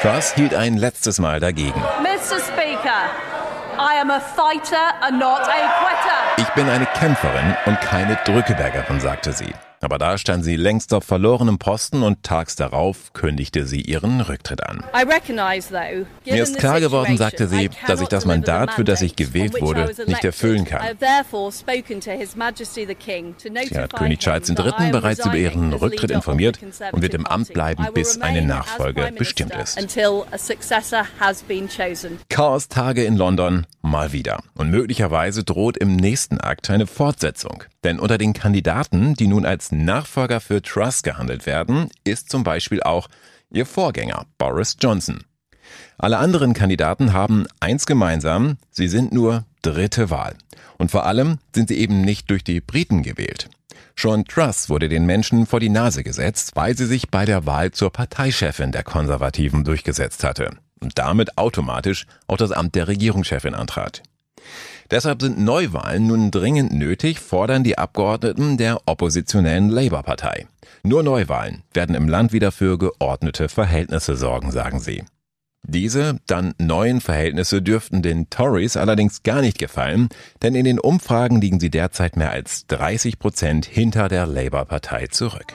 Truss 0.00 0.32
hielt 0.34 0.54
ein 0.54 0.78
letztes 0.78 1.18
Mal 1.18 1.40
dagegen. 1.40 1.78
Mr. 2.00 2.38
Speaker, 2.40 3.10
ich 6.36 6.48
bin 6.50 6.68
eine 6.68 6.86
Kämpferin 6.86 7.56
und 7.66 7.80
keine 7.80 8.16
Drückebergerin, 8.24 9.00
sagte 9.00 9.32
sie. 9.32 9.54
Aber 9.82 9.96
da 9.96 10.18
stand 10.18 10.44
sie 10.44 10.56
längst 10.56 10.92
auf 10.92 11.04
verlorenem 11.04 11.58
Posten 11.58 12.02
und 12.02 12.22
tags 12.22 12.54
darauf 12.54 13.14
kündigte 13.14 13.64
sie 13.66 13.80
ihren 13.80 14.20
Rücktritt 14.20 14.62
an. 14.62 14.84
Mir 14.92 16.42
ist 16.42 16.58
klar 16.58 16.80
geworden, 16.80 17.16
sagte 17.16 17.48
sie, 17.48 17.70
dass 17.86 18.02
ich 18.02 18.08
das 18.08 18.26
Mandat, 18.26 18.74
für 18.74 18.84
das 18.84 19.00
ich 19.00 19.16
gewählt 19.16 19.58
wurde, 19.60 19.90
nicht 20.06 20.22
erfüllen 20.22 20.66
kann. 20.66 20.82
Sie 20.98 21.06
hat 23.78 23.94
König 23.94 24.18
Charles 24.20 24.50
III. 24.50 24.90
bereits 24.90 25.24
über 25.24 25.36
ihren 25.36 25.72
Rücktritt 25.72 26.10
informiert 26.10 26.58
und 26.92 27.00
wird 27.00 27.14
im 27.14 27.26
Amt 27.26 27.54
bleiben, 27.54 27.86
bis 27.94 28.20
eine 28.20 28.42
Nachfolge 28.42 29.12
bestimmt 29.16 29.54
ist. 29.54 29.78
Chaos-Tage 32.28 33.04
in 33.04 33.16
London 33.16 33.66
mal 33.82 34.12
wieder. 34.12 34.42
Und 34.54 34.70
möglicherweise 34.70 35.42
droht 35.42 35.78
im 35.78 35.96
nächsten 35.96 36.38
Akt 36.38 36.68
eine 36.68 36.86
Fortsetzung. 36.86 37.64
Denn 37.82 37.98
unter 37.98 38.18
den 38.18 38.34
Kandidaten, 38.34 39.14
die 39.14 39.26
nun 39.26 39.46
als 39.46 39.69
Nachfolger 39.72 40.40
für 40.40 40.62
Truss 40.62 41.02
gehandelt 41.02 41.46
werden, 41.46 41.88
ist 42.04 42.30
zum 42.30 42.44
Beispiel 42.44 42.82
auch 42.82 43.08
ihr 43.50 43.66
Vorgänger 43.66 44.26
Boris 44.38 44.76
Johnson. 44.80 45.24
Alle 45.98 46.18
anderen 46.18 46.54
Kandidaten 46.54 47.12
haben 47.12 47.46
eins 47.60 47.86
gemeinsam, 47.86 48.56
sie 48.70 48.88
sind 48.88 49.12
nur 49.12 49.44
dritte 49.62 50.10
Wahl. 50.10 50.34
Und 50.78 50.90
vor 50.90 51.04
allem 51.04 51.38
sind 51.54 51.68
sie 51.68 51.78
eben 51.78 52.00
nicht 52.00 52.30
durch 52.30 52.42
die 52.42 52.60
Briten 52.60 53.02
gewählt. 53.02 53.50
Schon 53.94 54.24
Truss 54.24 54.70
wurde 54.70 54.88
den 54.88 55.04
Menschen 55.04 55.46
vor 55.46 55.60
die 55.60 55.68
Nase 55.68 56.02
gesetzt, 56.02 56.52
weil 56.54 56.76
sie 56.76 56.86
sich 56.86 57.10
bei 57.10 57.26
der 57.26 57.44
Wahl 57.44 57.70
zur 57.72 57.92
Parteichefin 57.92 58.72
der 58.72 58.82
Konservativen 58.82 59.64
durchgesetzt 59.64 60.24
hatte 60.24 60.50
und 60.80 60.98
damit 60.98 61.36
automatisch 61.36 62.06
auch 62.26 62.38
das 62.38 62.52
Amt 62.52 62.74
der 62.74 62.88
Regierungschefin 62.88 63.54
antrat. 63.54 64.02
Deshalb 64.90 65.22
sind 65.22 65.38
Neuwahlen 65.38 66.08
nun 66.08 66.30
dringend 66.30 66.72
nötig, 66.72 67.20
fordern 67.20 67.62
die 67.62 67.78
Abgeordneten 67.78 68.56
der 68.56 68.80
oppositionellen 68.86 69.68
Labour-Partei. 69.68 70.46
Nur 70.82 71.02
Neuwahlen 71.02 71.62
werden 71.72 71.94
im 71.94 72.08
Land 72.08 72.32
wieder 72.32 72.50
für 72.50 72.76
geordnete 72.76 73.48
Verhältnisse 73.48 74.16
sorgen, 74.16 74.50
sagen 74.50 74.80
sie. 74.80 75.04
Diese 75.62 76.16
dann 76.26 76.54
neuen 76.58 77.00
Verhältnisse 77.00 77.62
dürften 77.62 78.02
den 78.02 78.30
Tories 78.30 78.76
allerdings 78.76 79.22
gar 79.22 79.42
nicht 79.42 79.58
gefallen, 79.58 80.08
denn 80.42 80.54
in 80.54 80.64
den 80.64 80.80
Umfragen 80.80 81.40
liegen 81.40 81.60
sie 81.60 81.70
derzeit 81.70 82.16
mehr 82.16 82.30
als 82.30 82.66
30 82.66 83.18
Prozent 83.18 83.66
hinter 83.66 84.08
der 84.08 84.26
Labour-Partei 84.26 85.06
zurück. 85.08 85.54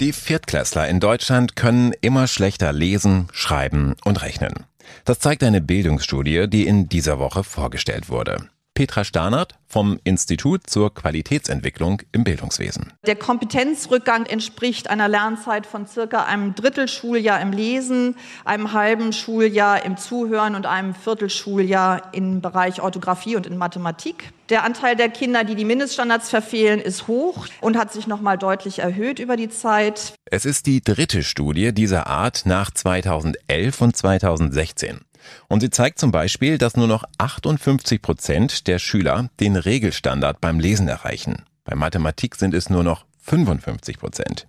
Die 0.00 0.12
Viertklässler 0.12 0.88
in 0.88 1.00
Deutschland 1.00 1.56
können 1.56 1.92
immer 2.00 2.26
schlechter 2.28 2.72
lesen, 2.72 3.28
schreiben 3.32 3.94
und 4.04 4.22
rechnen. 4.22 4.66
Das 5.04 5.18
zeigt 5.18 5.42
eine 5.42 5.60
Bildungsstudie, 5.60 6.48
die 6.48 6.66
in 6.66 6.88
dieser 6.88 7.18
Woche 7.18 7.44
vorgestellt 7.44 8.08
wurde. 8.08 8.48
Petra 8.76 9.04
Starnert 9.04 9.54
vom 9.66 9.98
Institut 10.04 10.68
zur 10.68 10.92
Qualitätsentwicklung 10.94 12.02
im 12.12 12.24
Bildungswesen. 12.24 12.92
Der 13.06 13.16
Kompetenzrückgang 13.16 14.26
entspricht 14.26 14.90
einer 14.90 15.08
Lernzeit 15.08 15.66
von 15.66 15.86
circa 15.86 16.24
einem 16.24 16.54
Drittelschuljahr 16.54 17.40
im 17.40 17.52
Lesen, 17.52 18.16
einem 18.44 18.74
halben 18.74 19.14
Schuljahr 19.14 19.82
im 19.86 19.96
Zuhören 19.96 20.54
und 20.54 20.66
einem 20.66 20.94
Viertelschuljahr 20.94 22.12
im 22.12 22.42
Bereich 22.42 22.82
Orthographie 22.82 23.36
und 23.36 23.46
in 23.46 23.56
Mathematik. 23.56 24.30
Der 24.50 24.62
Anteil 24.62 24.94
der 24.94 25.08
Kinder, 25.08 25.42
die 25.42 25.54
die 25.54 25.64
Mindeststandards 25.64 26.28
verfehlen, 26.28 26.78
ist 26.78 27.08
hoch 27.08 27.46
und 27.62 27.78
hat 27.78 27.94
sich 27.94 28.06
nochmal 28.06 28.36
deutlich 28.36 28.80
erhöht 28.80 29.18
über 29.18 29.36
die 29.36 29.48
Zeit. 29.48 30.12
Es 30.26 30.44
ist 30.44 30.66
die 30.66 30.82
dritte 30.82 31.22
Studie 31.22 31.72
dieser 31.72 32.08
Art 32.08 32.42
nach 32.44 32.70
2011 32.70 33.80
und 33.80 33.96
2016. 33.96 35.00
Und 35.48 35.60
sie 35.60 35.70
zeigt 35.70 35.98
zum 35.98 36.10
Beispiel, 36.10 36.58
dass 36.58 36.76
nur 36.76 36.86
noch 36.86 37.04
58 37.18 38.02
Prozent 38.02 38.66
der 38.66 38.78
Schüler 38.78 39.30
den 39.40 39.56
Regelstandard 39.56 40.40
beim 40.40 40.60
Lesen 40.60 40.88
erreichen. 40.88 41.42
Bei 41.64 41.74
Mathematik 41.74 42.36
sind 42.36 42.54
es 42.54 42.70
nur 42.70 42.82
noch 42.82 43.04
55 43.22 43.98
Prozent. 43.98 44.46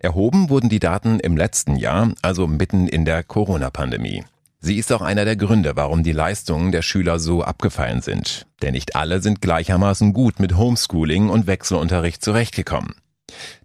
Erhoben 0.00 0.50
wurden 0.50 0.68
die 0.68 0.80
Daten 0.80 1.18
im 1.20 1.36
letzten 1.36 1.76
Jahr, 1.76 2.12
also 2.20 2.46
mitten 2.46 2.88
in 2.88 3.04
der 3.04 3.22
Corona-Pandemie. 3.24 4.24
Sie 4.60 4.76
ist 4.76 4.92
auch 4.92 5.02
einer 5.02 5.24
der 5.24 5.34
Gründe, 5.34 5.72
warum 5.74 6.04
die 6.04 6.12
Leistungen 6.12 6.70
der 6.70 6.82
Schüler 6.82 7.18
so 7.18 7.42
abgefallen 7.42 8.00
sind. 8.00 8.46
Denn 8.62 8.74
nicht 8.74 8.94
alle 8.94 9.20
sind 9.20 9.40
gleichermaßen 9.40 10.12
gut 10.12 10.38
mit 10.38 10.56
Homeschooling 10.56 11.30
und 11.30 11.48
Wechselunterricht 11.48 12.22
zurechtgekommen. 12.22 12.94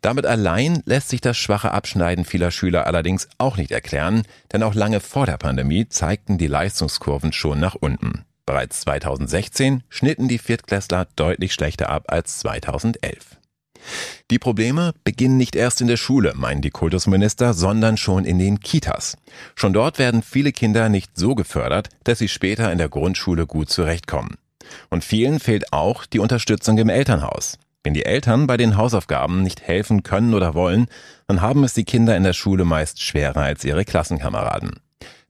Damit 0.01 0.25
allein 0.25 0.81
lässt 0.85 1.09
sich 1.09 1.21
das 1.21 1.37
schwache 1.37 1.71
Abschneiden 1.71 2.25
vieler 2.25 2.51
Schüler 2.51 2.87
allerdings 2.87 3.27
auch 3.37 3.57
nicht 3.57 3.71
erklären, 3.71 4.23
denn 4.51 4.63
auch 4.63 4.73
lange 4.73 4.99
vor 4.99 5.25
der 5.25 5.37
Pandemie 5.37 5.87
zeigten 5.89 6.37
die 6.37 6.47
Leistungskurven 6.47 7.33
schon 7.33 7.59
nach 7.59 7.75
unten. 7.75 8.25
Bereits 8.45 8.81
2016 8.81 9.83
schnitten 9.89 10.27
die 10.27 10.37
Viertklässler 10.37 11.07
deutlich 11.15 11.53
schlechter 11.53 11.89
ab 11.89 12.05
als 12.07 12.39
2011. 12.39 13.37
Die 14.31 14.39
Probleme 14.39 14.93
beginnen 15.03 15.37
nicht 15.37 15.55
erst 15.55 15.81
in 15.81 15.87
der 15.87 15.97
Schule, 15.97 16.33
meinen 16.35 16.61
die 16.61 16.69
Kultusminister, 16.69 17.53
sondern 17.53 17.97
schon 17.97 18.25
in 18.25 18.39
den 18.39 18.59
Kitas. 18.59 19.17
Schon 19.55 19.73
dort 19.73 19.99
werden 19.99 20.23
viele 20.23 20.51
Kinder 20.51 20.89
nicht 20.89 21.17
so 21.17 21.35
gefördert, 21.35 21.89
dass 22.03 22.19
sie 22.19 22.27
später 22.27 22.71
in 22.71 22.77
der 22.77 22.89
Grundschule 22.89 23.45
gut 23.45 23.69
zurechtkommen. 23.69 24.37
Und 24.89 25.03
vielen 25.03 25.39
fehlt 25.39 25.71
auch 25.71 26.05
die 26.05 26.19
Unterstützung 26.19 26.77
im 26.77 26.89
Elternhaus. 26.89 27.57
Wenn 27.87 27.93
die 27.93 28.05
Eltern 28.05 28.47
bei 28.47 28.57
den 28.57 28.75
Hausaufgaben 28.75 29.43
nicht 29.43 29.61
helfen 29.61 30.03
können 30.03 30.33
oder 30.33 30.53
wollen, 30.53 30.87
dann 31.27 31.39
haben 31.39 31.63
es 31.63 31.73
die 31.73 31.85
Kinder 31.85 32.17
in 32.17 32.23
der 32.23 32.33
Schule 32.33 32.65
meist 32.65 33.01
schwerer 33.01 33.43
als 33.43 33.63
ihre 33.63 33.85
Klassenkameraden. 33.85 34.81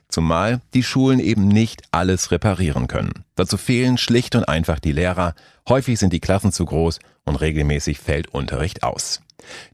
Zumal 0.10 0.60
die 0.74 0.82
Schulen 0.82 1.20
eben 1.20 1.50
nicht 1.50 1.84
alles 1.92 2.32
reparieren 2.32 2.88
können. 2.88 3.26
Dazu 3.36 3.58
fehlen 3.58 4.00
schlicht 4.00 4.34
und 4.34 4.46
einfach 4.46 4.80
die 4.80 4.92
Lehrer, 4.92 5.36
häufig 5.70 6.00
sind 6.00 6.14
die 6.14 6.20
Klassen 6.20 6.52
zu 6.52 6.66
groß 6.66 6.98
und 7.26 7.36
regelmäßig 7.36 8.00
fällt 8.00 8.34
Unterricht 8.34 8.82
aus. 8.82 9.22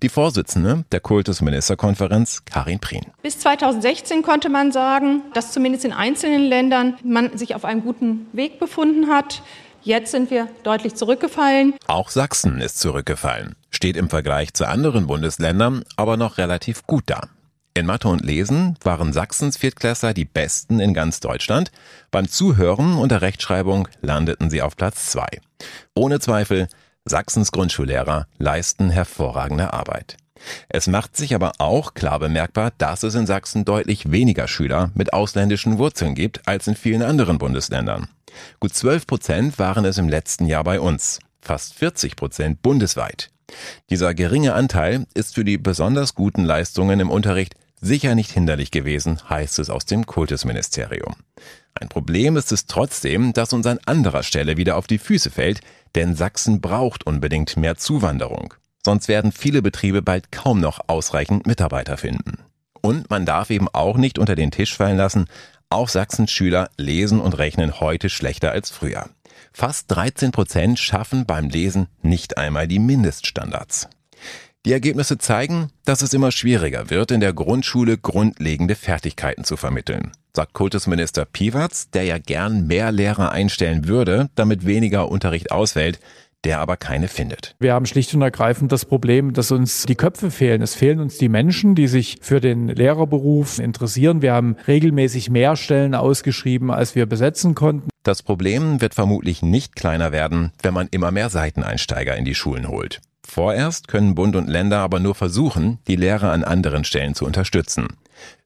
Die 0.01 0.09
Vorsitzende 0.09 0.83
der 0.91 0.99
Kultusministerkonferenz, 0.99 2.43
Karin 2.43 2.79
Prien. 2.79 3.13
Bis 3.21 3.39
2016 3.39 4.23
konnte 4.23 4.49
man 4.49 4.73
sagen, 4.73 5.21
dass 5.33 5.53
zumindest 5.53 5.85
in 5.85 5.93
einzelnen 5.93 6.43
Ländern 6.43 6.97
man 7.01 7.37
sich 7.37 7.55
auf 7.55 7.63
einem 7.63 7.81
guten 7.81 8.27
Weg 8.33 8.59
befunden 8.59 9.07
hat. 9.07 9.41
Jetzt 9.85 10.11
sind 10.11 10.31
wir 10.31 10.47
deutlich 10.63 10.95
zurückgefallen. 10.95 11.73
Auch 11.87 12.09
Sachsen 12.09 12.61
ist 12.61 12.79
zurückgefallen, 12.79 13.55
steht 13.69 13.97
im 13.97 14.09
Vergleich 14.09 14.53
zu 14.53 14.65
anderen 14.65 15.07
Bundesländern 15.07 15.83
aber 15.97 16.15
noch 16.15 16.37
relativ 16.37 16.87
gut 16.87 17.03
da. 17.07 17.27
In 17.73 17.85
Mathe 17.85 18.07
und 18.07 18.23
Lesen 18.23 18.77
waren 18.83 19.11
Sachsens 19.11 19.57
Viertklässler 19.57 20.13
die 20.13 20.23
besten 20.23 20.79
in 20.79 20.93
ganz 20.93 21.19
Deutschland. 21.19 21.71
Beim 22.11 22.29
Zuhören 22.29 22.95
und 22.95 23.11
der 23.11 23.21
Rechtschreibung 23.21 23.89
landeten 24.01 24.49
sie 24.49 24.61
auf 24.61 24.77
Platz 24.77 25.07
zwei. 25.07 25.27
Ohne 25.95 26.21
Zweifel, 26.21 26.69
Sachsens 27.03 27.51
Grundschullehrer 27.51 28.27
leisten 28.37 28.89
hervorragende 28.89 29.73
Arbeit. 29.73 30.15
Es 30.69 30.87
macht 30.87 31.17
sich 31.17 31.35
aber 31.35 31.53
auch 31.57 31.93
klar 31.93 32.19
bemerkbar, 32.19 32.71
dass 32.77 33.03
es 33.03 33.15
in 33.15 33.25
Sachsen 33.25 33.65
deutlich 33.65 34.11
weniger 34.11 34.47
Schüler 34.47 34.91
mit 34.93 35.11
ausländischen 35.11 35.77
Wurzeln 35.77 36.15
gibt 36.15 36.47
als 36.47 36.67
in 36.67 36.75
vielen 36.75 37.01
anderen 37.01 37.37
Bundesländern. 37.37 38.07
Gut 38.59 38.73
12 38.73 39.07
Prozent 39.07 39.59
waren 39.59 39.85
es 39.85 39.97
im 39.97 40.09
letzten 40.09 40.45
Jahr 40.45 40.63
bei 40.63 40.79
uns, 40.79 41.19
fast 41.41 41.73
40 41.75 42.15
Prozent 42.15 42.61
bundesweit. 42.61 43.29
Dieser 43.89 44.13
geringe 44.13 44.53
Anteil 44.53 45.05
ist 45.13 45.35
für 45.35 45.43
die 45.43 45.57
besonders 45.57 46.15
guten 46.15 46.43
Leistungen 46.43 46.99
im 46.99 47.11
Unterricht 47.11 47.55
sicher 47.81 48.15
nicht 48.15 48.31
hinderlich 48.31 48.71
gewesen, 48.71 49.19
heißt 49.29 49.59
es 49.59 49.69
aus 49.69 49.85
dem 49.85 50.05
Kultusministerium. 50.05 51.15
Ein 51.75 51.89
Problem 51.89 52.37
ist 52.37 52.51
es 52.51 52.65
trotzdem, 52.65 53.33
dass 53.33 53.53
uns 53.53 53.65
an 53.67 53.79
anderer 53.85 54.23
Stelle 54.23 54.57
wieder 54.57 54.77
auf 54.77 54.87
die 54.87 54.99
Füße 54.99 55.29
fällt, 55.29 55.59
denn 55.95 56.15
Sachsen 56.15 56.61
braucht 56.61 57.05
unbedingt 57.05 57.57
mehr 57.57 57.75
Zuwanderung. 57.75 58.53
Sonst 58.85 59.07
werden 59.07 59.31
viele 59.31 59.61
Betriebe 59.61 60.01
bald 60.01 60.31
kaum 60.31 60.59
noch 60.59 60.81
ausreichend 60.87 61.47
Mitarbeiter 61.47 61.97
finden. 61.97 62.37
Und 62.81 63.09
man 63.09 63.25
darf 63.25 63.49
eben 63.49 63.69
auch 63.69 63.97
nicht 63.97 64.19
unter 64.19 64.35
den 64.35 64.51
Tisch 64.51 64.75
fallen 64.75 64.97
lassen, 64.97 65.27
auch 65.73 65.89
Sachsens 65.89 66.31
Schüler 66.31 66.69
lesen 66.77 67.19
und 67.19 67.37
rechnen 67.37 67.79
heute 67.79 68.09
schlechter 68.09 68.51
als 68.51 68.69
früher. 68.69 69.09
Fast 69.51 69.91
13 69.91 70.31
Prozent 70.31 70.79
schaffen 70.79 71.25
beim 71.25 71.49
Lesen 71.49 71.87
nicht 72.01 72.37
einmal 72.37 72.67
die 72.67 72.79
Mindeststandards. 72.79 73.87
Die 74.65 74.71
Ergebnisse 74.71 75.17
zeigen, 75.17 75.71
dass 75.83 76.01
es 76.01 76.13
immer 76.13 76.31
schwieriger 76.31 76.89
wird, 76.89 77.11
in 77.11 77.19
der 77.19 77.33
Grundschule 77.33 77.97
grundlegende 77.97 78.75
Fertigkeiten 78.75 79.43
zu 79.43 79.57
vermitteln, 79.57 80.13
sagt 80.33 80.53
Kultusminister 80.53 81.25
Piwatz, 81.25 81.89
der 81.89 82.05
ja 82.05 82.17
gern 82.17 82.65
mehr 82.65 82.93
Lehrer 82.93 83.33
einstellen 83.33 83.87
würde, 83.89 84.29
damit 84.35 84.65
weniger 84.65 85.09
Unterricht 85.09 85.51
ausfällt, 85.51 85.99
der 86.43 86.59
aber 86.59 86.77
keine 86.77 87.07
findet. 87.07 87.55
Wir 87.59 87.73
haben 87.73 87.85
schlicht 87.85 88.13
und 88.13 88.21
ergreifend 88.21 88.71
das 88.71 88.85
Problem, 88.85 89.33
dass 89.33 89.51
uns 89.51 89.83
die 89.83 89.95
Köpfe 89.95 90.31
fehlen. 90.31 90.61
Es 90.61 90.75
fehlen 90.75 90.99
uns 90.99 91.17
die 91.17 91.29
Menschen, 91.29 91.75
die 91.75 91.87
sich 91.87 92.17
für 92.21 92.41
den 92.41 92.67
Lehrerberuf 92.67 93.59
interessieren. 93.59 94.21
Wir 94.21 94.33
haben 94.33 94.57
regelmäßig 94.67 95.29
mehr 95.29 95.55
Stellen 95.55 95.95
ausgeschrieben, 95.95 96.71
als 96.71 96.95
wir 96.95 97.05
besetzen 97.05 97.55
konnten. 97.55 97.89
Das 98.03 98.21
Problem 98.21 98.81
wird 98.81 98.93
vermutlich 98.93 99.41
nicht 99.41 99.75
kleiner 99.75 100.11
werden, 100.11 100.51
wenn 100.61 100.73
man 100.73 100.87
immer 100.91 101.11
mehr 101.11 101.29
Seiteneinsteiger 101.29 102.17
in 102.17 102.25
die 102.25 102.35
Schulen 102.35 102.67
holt. 102.67 103.01
Vorerst 103.25 103.87
können 103.87 104.15
Bund 104.15 104.35
und 104.35 104.49
Länder 104.49 104.79
aber 104.79 104.99
nur 104.99 105.15
versuchen, 105.15 105.79
die 105.87 105.95
Lehrer 105.95 106.31
an 106.31 106.43
anderen 106.43 106.83
Stellen 106.83 107.15
zu 107.15 107.25
unterstützen. 107.25 107.87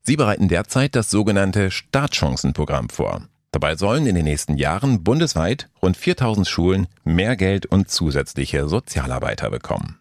Sie 0.03 0.15
bereiten 0.15 0.47
derzeit 0.47 0.95
das 0.95 1.09
sogenannte 1.09 1.71
Startchancenprogramm 1.71 2.89
vor. 2.89 3.23
Dabei 3.51 3.75
sollen 3.75 4.07
in 4.07 4.15
den 4.15 4.25
nächsten 4.25 4.57
Jahren 4.57 5.03
bundesweit 5.03 5.69
rund 5.81 5.97
4000 5.97 6.47
Schulen 6.47 6.87
mehr 7.03 7.35
Geld 7.35 7.65
und 7.65 7.89
zusätzliche 7.89 8.67
Sozialarbeiter 8.67 9.49
bekommen. 9.49 9.99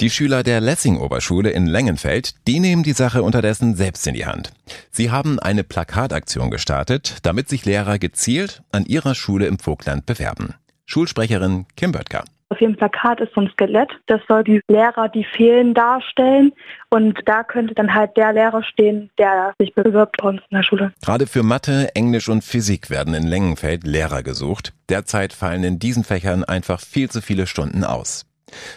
Die 0.00 0.10
Schüler 0.10 0.42
der 0.42 0.60
Lessing-Oberschule 0.60 1.50
in 1.50 1.66
Lengenfeld, 1.66 2.34
die 2.48 2.58
nehmen 2.58 2.82
die 2.82 2.92
Sache 2.92 3.22
unterdessen 3.22 3.76
selbst 3.76 4.06
in 4.08 4.14
die 4.14 4.26
Hand. 4.26 4.52
Sie 4.90 5.12
haben 5.12 5.38
eine 5.38 5.62
Plakataktion 5.62 6.50
gestartet, 6.50 7.18
damit 7.22 7.48
sich 7.48 7.64
Lehrer 7.64 8.00
gezielt 8.00 8.62
an 8.72 8.86
ihrer 8.86 9.14
Schule 9.14 9.46
im 9.46 9.58
Vogtland 9.58 10.04
bewerben. 10.04 10.54
Schulsprecherin 10.84 11.66
Kim 11.76 11.92
Böttger. 11.92 12.24
Auf 12.54 12.60
jedem 12.60 12.76
Plakat 12.76 13.20
ist 13.20 13.34
so 13.34 13.40
ein 13.40 13.50
Skelett. 13.50 13.90
Das 14.06 14.20
soll 14.28 14.44
die 14.44 14.60
Lehrer, 14.68 15.08
die 15.08 15.24
fehlen, 15.24 15.74
darstellen. 15.74 16.52
Und 16.88 17.18
da 17.26 17.42
könnte 17.42 17.74
dann 17.74 17.92
halt 17.92 18.16
der 18.16 18.32
Lehrer 18.32 18.62
stehen, 18.62 19.10
der 19.18 19.54
sich 19.58 19.74
bewirbt 19.74 20.18
bei 20.18 20.28
uns 20.28 20.40
in 20.48 20.56
der 20.56 20.62
Schule. 20.62 20.92
Gerade 21.02 21.26
für 21.26 21.42
Mathe, 21.42 21.90
Englisch 21.96 22.28
und 22.28 22.44
Physik 22.44 22.90
werden 22.90 23.12
in 23.12 23.24
Lengenfeld 23.24 23.82
Lehrer 23.82 24.22
gesucht. 24.22 24.72
Derzeit 24.88 25.32
fallen 25.32 25.64
in 25.64 25.80
diesen 25.80 26.04
Fächern 26.04 26.44
einfach 26.44 26.78
viel 26.78 27.10
zu 27.10 27.22
viele 27.22 27.48
Stunden 27.48 27.82
aus. 27.82 28.24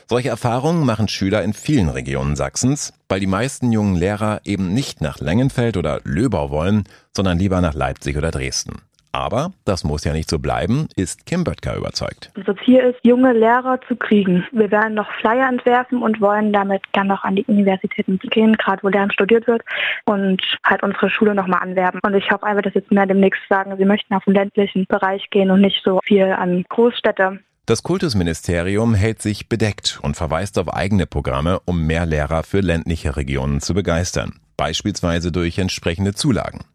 Solche 0.07 0.29
Erfahrungen 0.29 0.83
machen 0.83 1.07
Schüler 1.07 1.43
in 1.43 1.53
vielen 1.53 1.89
Regionen 1.89 2.35
Sachsens, 2.35 2.93
weil 3.07 3.19
die 3.19 3.27
meisten 3.27 3.71
jungen 3.71 3.95
Lehrer 3.95 4.41
eben 4.43 4.73
nicht 4.73 5.01
nach 5.01 5.19
Lengenfeld 5.19 5.77
oder 5.77 6.01
Löbau 6.03 6.49
wollen, 6.49 6.85
sondern 7.15 7.37
lieber 7.37 7.61
nach 7.61 7.75
Leipzig 7.75 8.17
oder 8.17 8.31
Dresden. 8.31 8.81
Aber 9.17 9.51
das 9.65 9.83
muss 9.83 10.03
ja 10.03 10.13
nicht 10.13 10.29
so 10.29 10.37
bleiben, 10.37 10.89
ist 10.95 11.25
Kim 11.25 11.43
Böttger 11.43 11.75
überzeugt. 11.75 12.29
Unser 12.35 12.55
Ziel 12.57 12.77
ist, 12.81 12.99
junge 13.01 13.33
Lehrer 13.33 13.79
zu 13.87 13.95
kriegen. 13.95 14.45
Wir 14.51 14.69
werden 14.69 14.93
noch 14.93 15.11
Flyer 15.21 15.49
entwerfen 15.49 16.03
und 16.03 16.21
wollen 16.21 16.53
damit 16.53 16.83
dann 16.93 17.07
noch 17.07 17.23
an 17.23 17.35
die 17.35 17.43
Universitäten 17.45 18.19
gehen, 18.19 18.53
gerade 18.53 18.83
wo 18.83 18.89
Lernen 18.89 19.11
studiert 19.11 19.47
wird 19.47 19.63
und 20.05 20.43
halt 20.63 20.83
unsere 20.83 21.09
Schule 21.09 21.33
nochmal 21.33 21.63
anwerben. 21.63 21.99
Und 22.03 22.13
ich 22.13 22.29
hoffe 22.29 22.45
einfach, 22.45 22.61
dass 22.61 22.75
jetzt 22.75 22.91
mehr 22.91 23.07
demnächst 23.07 23.41
sagen, 23.49 23.75
sie 23.75 23.85
möchten 23.85 24.13
auf 24.13 24.23
den 24.25 24.35
ländlichen 24.35 24.85
Bereich 24.87 25.27
gehen 25.31 25.49
und 25.49 25.61
nicht 25.61 25.81
so 25.83 25.99
viel 26.03 26.25
an 26.25 26.63
Großstädte. 26.69 27.39
Das 27.65 27.81
Kultusministerium 27.81 28.93
hält 28.93 29.23
sich 29.23 29.49
bedeckt 29.49 29.99
und 30.03 30.15
verweist 30.15 30.59
auf 30.59 30.71
eigene 30.71 31.07
Programme, 31.07 31.59
um 31.65 31.87
mehr 31.87 32.05
Lehrer 32.05 32.43
für 32.43 32.59
ländliche 32.59 33.17
Regionen 33.17 33.61
zu 33.61 33.73
begeistern, 33.73 34.39
beispielsweise 34.57 35.31
durch 35.31 35.57
entsprechende 35.57 36.13
Zulagen. 36.13 36.65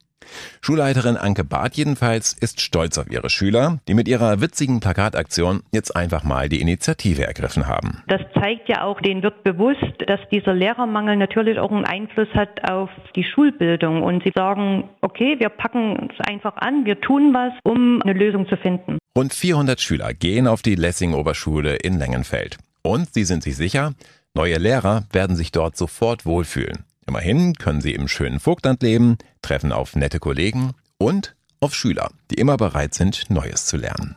Schulleiterin 0.61 1.17
Anke 1.17 1.45
Barth 1.45 1.75
jedenfalls 1.77 2.33
ist 2.33 2.61
stolz 2.61 2.99
auf 2.99 3.11
ihre 3.11 3.31
Schüler, 3.31 3.79
die 3.89 3.95
mit 3.95 4.09
ihrer 4.09 4.41
witzigen 4.41 4.81
Plakataktion 4.81 5.63
jetzt 5.73 5.95
einfach 5.97 6.25
mal 6.25 6.49
die 6.49 6.61
Initiative 6.61 7.27
ergriffen 7.27 7.67
haben. 7.67 8.03
Das 8.09 8.21
zeigt 8.35 8.69
ja 8.69 8.85
auch, 8.85 9.01
denen 9.01 9.23
wird 9.23 9.45
bewusst, 9.45 9.83
dass 10.07 10.21
dieser 10.31 10.55
Lehrermangel 10.55 11.17
natürlich 11.17 11.59
auch 11.59 11.71
einen 11.71 11.85
Einfluss 11.85 12.29
hat 12.35 12.71
auf 12.71 12.91
die 13.17 13.25
Schulbildung 13.25 14.03
und 14.03 14.23
sie 14.25 14.33
sagen, 14.35 14.89
okay, 15.01 15.37
wir 15.39 15.49
packen 15.49 16.11
es 16.13 16.27
einfach 16.27 16.57
an, 16.57 16.85
wir 16.85 17.01
tun 17.01 17.35
was, 17.35 17.53
um 17.65 18.01
eine 18.03 18.13
Lösung 18.13 18.49
zu 18.49 18.57
finden. 18.57 18.99
Rund 19.17 19.35
400 19.35 19.81
Schüler 19.81 20.15
gehen 20.15 20.47
auf 20.47 20.63
die 20.63 20.75
Lessing-Oberschule 20.75 21.77
in 21.77 21.99
Lengenfeld. 21.99 22.59
Und 22.83 23.13
sie 23.15 23.25
sind 23.25 23.43
sich 23.43 23.57
sicher, 23.57 23.93
neue 24.35 24.59
Lehrer 24.59 25.05
werden 25.13 25.37
sich 25.37 25.53
dort 25.53 25.77
sofort 25.77 26.27
wohlfühlen. 26.27 26.85
Immerhin 27.13 27.53
können 27.57 27.83
sie 27.83 27.93
im 27.93 28.09
schönen 28.09 28.41
Vogtland 28.41 28.83
leben, 28.83 29.19
treffen 29.43 29.71
auf 29.71 29.95
nette 29.95 30.19
Kollegen 30.19 30.71
und 30.97 31.37
auf 31.61 31.75
Schüler, 31.75 32.09
die 32.31 32.37
immer 32.37 32.57
bereit 32.57 32.95
sind, 32.95 33.29
Neues 33.29 33.67
zu 33.67 33.77
lernen. 33.77 34.17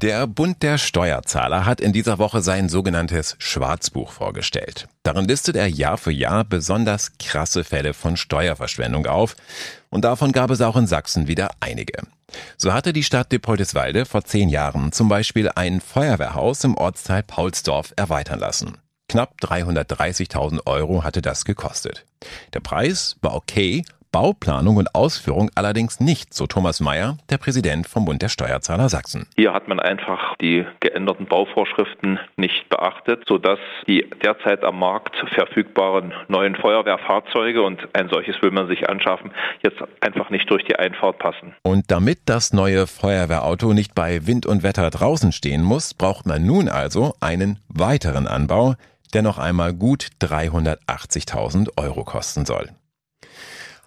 Der 0.00 0.28
Bund 0.28 0.62
der 0.62 0.78
Steuerzahler 0.78 1.66
hat 1.66 1.80
in 1.80 1.92
dieser 1.92 2.18
Woche 2.20 2.42
sein 2.42 2.68
sogenanntes 2.68 3.34
Schwarzbuch 3.40 4.12
vorgestellt. 4.12 4.86
Darin 5.02 5.26
listet 5.26 5.56
er 5.56 5.66
Jahr 5.66 5.98
für 5.98 6.12
Jahr 6.12 6.44
besonders 6.44 7.18
krasse 7.18 7.64
Fälle 7.64 7.92
von 7.92 8.16
Steuerverschwendung 8.16 9.06
auf. 9.06 9.34
Und 9.90 10.04
davon 10.04 10.30
gab 10.30 10.52
es 10.52 10.60
auch 10.60 10.76
in 10.76 10.86
Sachsen 10.86 11.26
wieder 11.26 11.50
einige. 11.58 12.04
So 12.56 12.72
hatte 12.72 12.92
die 12.92 13.02
Stadt 13.02 13.32
Depoldeswalde 13.32 14.06
vor 14.06 14.22
zehn 14.22 14.48
Jahren 14.48 14.92
zum 14.92 15.08
Beispiel 15.08 15.50
ein 15.52 15.80
Feuerwehrhaus 15.80 16.62
im 16.62 16.76
Ortsteil 16.76 17.24
Paulsdorf 17.24 17.94
erweitern 17.96 18.38
lassen. 18.38 18.78
Knapp 19.10 19.36
330.000 19.40 20.66
Euro 20.66 21.02
hatte 21.02 21.22
das 21.22 21.46
gekostet. 21.46 22.04
Der 22.52 22.60
Preis 22.60 23.16
war 23.22 23.34
okay, 23.34 23.82
Bauplanung 24.12 24.76
und 24.76 24.94
Ausführung 24.94 25.50
allerdings 25.54 26.00
nicht, 26.00 26.32
so 26.34 26.46
Thomas 26.46 26.80
Mayer, 26.80 27.16
der 27.30 27.38
Präsident 27.38 27.86
vom 27.86 28.04
Bund 28.04 28.20
der 28.20 28.28
Steuerzahler 28.28 28.88
Sachsen. 28.88 29.26
Hier 29.36 29.52
hat 29.52 29.68
man 29.68 29.80
einfach 29.80 30.36
die 30.40 30.66
geänderten 30.80 31.26
Bauvorschriften 31.26 32.18
nicht 32.36 32.68
beachtet, 32.68 33.24
sodass 33.26 33.58
die 33.86 34.08
derzeit 34.22 34.62
am 34.64 34.78
Markt 34.78 35.16
verfügbaren 35.34 36.12
neuen 36.28 36.56
Feuerwehrfahrzeuge 36.56 37.62
und 37.62 37.88
ein 37.94 38.08
solches 38.10 38.40
will 38.42 38.50
man 38.50 38.68
sich 38.68 38.88
anschaffen, 38.88 39.30
jetzt 39.62 39.78
einfach 40.00 40.30
nicht 40.30 40.50
durch 40.50 40.64
die 40.64 40.76
Einfahrt 40.76 41.18
passen. 41.18 41.54
Und 41.62 41.90
damit 41.90 42.20
das 42.26 42.52
neue 42.52 42.86
Feuerwehrauto 42.86 43.72
nicht 43.72 43.94
bei 43.94 44.26
Wind 44.26 44.46
und 44.46 44.62
Wetter 44.62 44.90
draußen 44.90 45.32
stehen 45.32 45.62
muss, 45.62 45.94
braucht 45.94 46.26
man 46.26 46.44
nun 46.44 46.68
also 46.68 47.14
einen 47.20 47.58
weiteren 47.68 48.26
Anbau, 48.26 48.74
der 49.14 49.22
noch 49.22 49.38
einmal 49.38 49.74
gut 49.74 50.08
380.000 50.20 51.70
Euro 51.76 52.04
kosten 52.04 52.46
soll. 52.46 52.70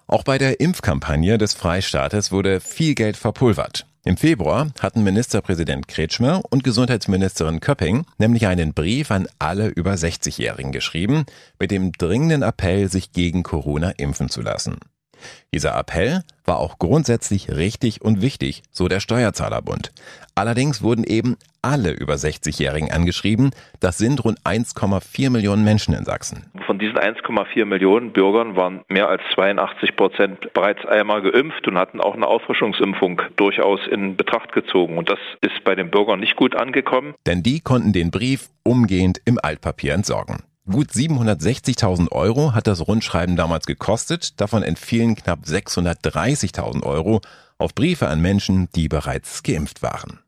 Auch 0.06 0.24
bei 0.24 0.38
der 0.38 0.60
Impfkampagne 0.60 1.38
des 1.38 1.54
Freistaates 1.54 2.32
wurde 2.32 2.60
viel 2.60 2.94
Geld 2.94 3.16
verpulvert. 3.16 3.86
Im 4.04 4.16
Februar 4.16 4.72
hatten 4.80 5.04
Ministerpräsident 5.04 5.86
Kretschmer 5.86 6.42
und 6.50 6.64
Gesundheitsministerin 6.64 7.60
Köpping 7.60 8.04
nämlich 8.18 8.48
einen 8.48 8.74
Brief 8.74 9.12
an 9.12 9.28
alle 9.38 9.68
über 9.68 9.92
60-Jährigen 9.92 10.72
geschrieben, 10.72 11.24
mit 11.60 11.70
dem 11.70 11.92
dringenden 11.92 12.42
Appell, 12.42 12.90
sich 12.90 13.12
gegen 13.12 13.44
Corona 13.44 13.90
impfen 13.90 14.28
zu 14.28 14.42
lassen. 14.42 14.78
Dieser 15.54 15.78
Appell 15.78 16.22
war 16.44 16.58
auch 16.58 16.78
grundsätzlich 16.78 17.50
richtig 17.50 18.02
und 18.02 18.22
wichtig, 18.22 18.62
so 18.70 18.88
der 18.88 19.00
Steuerzahlerbund. 19.00 19.92
Allerdings 20.34 20.82
wurden 20.82 21.04
eben 21.04 21.36
alle 21.62 21.92
über 21.92 22.14
60-Jährigen 22.14 22.90
angeschrieben. 22.90 23.50
Das 23.80 23.98
sind 23.98 24.24
rund 24.24 24.40
1,4 24.40 25.30
Millionen 25.30 25.64
Menschen 25.64 25.94
in 25.94 26.04
Sachsen. 26.04 26.50
Von 26.66 26.78
diesen 26.78 26.98
1,4 26.98 27.64
Millionen 27.64 28.12
Bürgern 28.12 28.56
waren 28.56 28.80
mehr 28.88 29.08
als 29.08 29.22
82 29.34 29.96
Prozent 29.96 30.52
bereits 30.52 30.84
einmal 30.86 31.22
geimpft 31.22 31.68
und 31.68 31.78
hatten 31.78 32.00
auch 32.00 32.14
eine 32.14 32.26
Auffrischungsimpfung 32.26 33.22
durchaus 33.36 33.80
in 33.90 34.16
Betracht 34.16 34.52
gezogen. 34.52 34.98
Und 34.98 35.08
das 35.08 35.18
ist 35.40 35.62
bei 35.64 35.74
den 35.74 35.90
Bürgern 35.90 36.20
nicht 36.20 36.36
gut 36.36 36.56
angekommen. 36.56 37.14
Denn 37.26 37.42
die 37.42 37.60
konnten 37.60 37.92
den 37.92 38.10
Brief 38.10 38.48
umgehend 38.64 39.20
im 39.24 39.38
Altpapier 39.40 39.94
entsorgen. 39.94 40.42
Gut 40.70 40.90
760.000 40.90 42.12
Euro 42.12 42.54
hat 42.54 42.68
das 42.68 42.86
Rundschreiben 42.86 43.34
damals 43.34 43.66
gekostet, 43.66 44.40
davon 44.40 44.62
entfielen 44.62 45.16
knapp 45.16 45.40
630.000 45.44 46.84
Euro 46.84 47.20
auf 47.58 47.74
Briefe 47.74 48.06
an 48.06 48.20
Menschen, 48.20 48.68
die 48.76 48.86
bereits 48.86 49.42
geimpft 49.42 49.82
waren. 49.82 50.20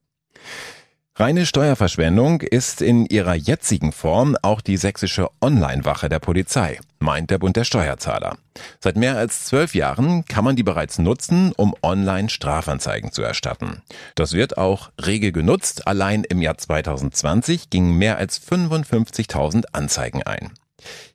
Reine 1.16 1.46
Steuerverschwendung 1.46 2.40
ist 2.40 2.82
in 2.82 3.06
ihrer 3.06 3.34
jetzigen 3.36 3.92
Form 3.92 4.36
auch 4.42 4.60
die 4.60 4.76
sächsische 4.76 5.28
Online-Wache 5.40 6.08
der 6.08 6.18
Polizei, 6.18 6.80
meint 6.98 7.30
der 7.30 7.38
Bund 7.38 7.54
der 7.54 7.62
Steuerzahler. 7.62 8.36
Seit 8.80 8.96
mehr 8.96 9.16
als 9.16 9.44
zwölf 9.44 9.76
Jahren 9.76 10.24
kann 10.24 10.42
man 10.42 10.56
die 10.56 10.64
bereits 10.64 10.98
nutzen, 10.98 11.52
um 11.52 11.72
online 11.82 12.30
Strafanzeigen 12.30 13.12
zu 13.12 13.22
erstatten. 13.22 13.80
Das 14.16 14.32
wird 14.32 14.58
auch 14.58 14.90
rege 15.00 15.30
genutzt. 15.30 15.86
Allein 15.86 16.24
im 16.24 16.42
Jahr 16.42 16.58
2020 16.58 17.70
gingen 17.70 17.96
mehr 17.96 18.18
als 18.18 18.40
55.000 18.44 19.66
Anzeigen 19.70 20.24
ein. 20.24 20.50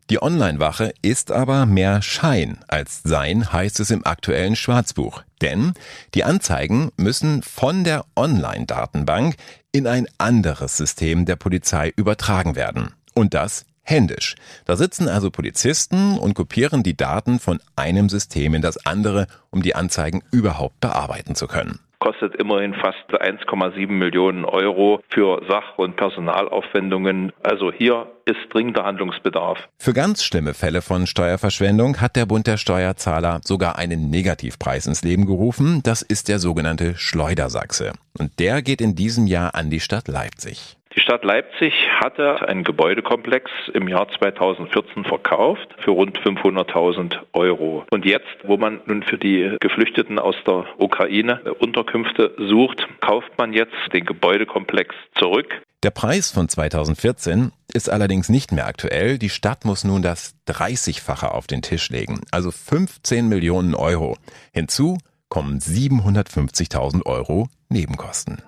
Die 0.10 0.24
Online-Wache 0.24 0.94
ist 1.04 1.32
aber 1.32 1.68
mehr 1.68 2.02
Schein 2.02 2.58
als 2.68 3.02
Sein, 3.04 3.54
heißt 3.54 3.80
es 3.80 3.92
im 3.92 4.06
aktuellen 4.08 4.56
Schwarzbuch. 4.56 5.22
Denn 5.42 5.74
die 6.16 6.24
Anzeigen 6.24 6.92
müssen 6.98 7.44
von 7.44 7.84
der 7.84 8.06
Online-Datenbank 8.16 9.36
in 9.72 9.88
ein 9.88 10.08
anderes 10.18 10.78
System 10.78 11.26
der 11.26 11.36
Polizei 11.36 11.94
übertragen 11.96 12.56
werden. 12.56 12.94
Und 13.14 13.34
das 13.34 13.66
händisch. 13.82 14.36
Da 14.66 14.76
sitzen 14.78 15.08
also 15.08 15.32
Polizisten 15.32 16.18
und 16.18 16.34
kopieren 16.34 16.84
die 16.84 16.96
Daten 16.96 17.40
von 17.40 17.60
einem 17.76 18.10
System 18.10 18.54
in 18.54 18.62
das 18.62 18.86
andere, 18.86 19.28
um 19.50 19.62
die 19.62 19.76
Anzeigen 19.76 20.24
überhaupt 20.32 20.80
bearbeiten 20.80 21.36
zu 21.36 21.48
können 21.48 21.80
kostet 22.00 22.36
immerhin 22.36 22.74
fast 22.74 23.10
1,7 23.10 23.88
Millionen 23.88 24.46
Euro 24.46 25.02
für 25.10 25.42
Sach- 25.48 25.78
und 25.78 25.96
Personalaufwendungen. 25.96 27.32
Also 27.44 27.72
hier 27.72 28.08
ist 28.26 28.40
dringender 28.52 28.86
Handlungsbedarf. 28.86 29.60
Für 29.78 29.94
ganz 29.94 30.24
schlimme 30.24 30.54
Fälle 30.54 30.82
von 30.82 31.08
Steuerverschwendung 31.08 32.00
hat 32.00 32.16
der 32.16 32.26
Bund 32.26 32.48
der 32.48 32.58
Steuerzahler 32.58 33.42
sogar 33.44 33.78
einen 33.78 34.10
Negativpreis 34.10 34.88
ins 34.88 35.04
Leben 35.04 35.26
gerufen. 35.26 35.82
Das 35.84 36.02
ist 36.02 36.30
der 36.30 36.40
sogenannte 36.40 36.96
Schleudersachse. 36.96 37.94
Und 38.18 38.40
der 38.40 38.62
geht 38.62 38.82
in 38.82 38.96
diesem 38.96 39.28
Jahr 39.28 39.56
an 39.56 39.70
die 39.70 39.80
Stadt 39.80 40.08
Leipzig. 40.08 40.79
Die 40.96 41.02
Stadt 41.02 41.24
Leipzig 41.24 41.74
hatte 42.00 42.48
einen 42.48 42.64
Gebäudekomplex 42.64 43.52
im 43.74 43.88
Jahr 43.88 44.08
2014 44.10 45.06
verkauft 45.06 45.76
für 45.84 45.92
rund 45.92 46.18
500.000 46.18 47.20
Euro. 47.34 47.86
Und 47.92 48.06
jetzt, 48.06 48.26
wo 48.44 48.58
man 48.58 48.82
nun 48.88 49.04
für 49.04 49.20
die 49.20 49.56
Geflüchteten 49.60 50.18
aus 50.18 50.36
der 50.48 50.66
Ukraine 50.80 51.54
Unterkünfte 51.60 52.34
sucht, 52.40 52.88
kauft 53.02 53.38
man 53.38 53.54
jetzt 53.54 53.76
den 53.94 54.04
Gebäudekomplex 54.04 54.96
zurück. 55.14 55.62
Der 55.84 55.92
Preis 55.92 56.32
von 56.32 56.50
2014 56.50 57.52
ist 57.72 57.90
allerdings 57.90 58.28
nicht 58.28 58.52
mehr 58.52 58.66
aktuell. 58.66 59.20
Die 59.20 59.30
Stadt 59.30 59.66
muss 59.66 59.84
nun 59.84 60.02
das 60.02 60.34
30-fache 60.48 61.28
auf 61.28 61.46
den 61.46 61.62
Tisch 61.62 61.90
legen, 61.92 62.22
also 62.32 62.50
15 62.50 63.30
Millionen 63.30 63.76
Euro. 63.76 64.18
Hinzu 64.54 64.98
kommen 65.30 65.60
750.000 65.60 67.06
Euro 67.06 67.48
Nebenkosten. 67.70 68.42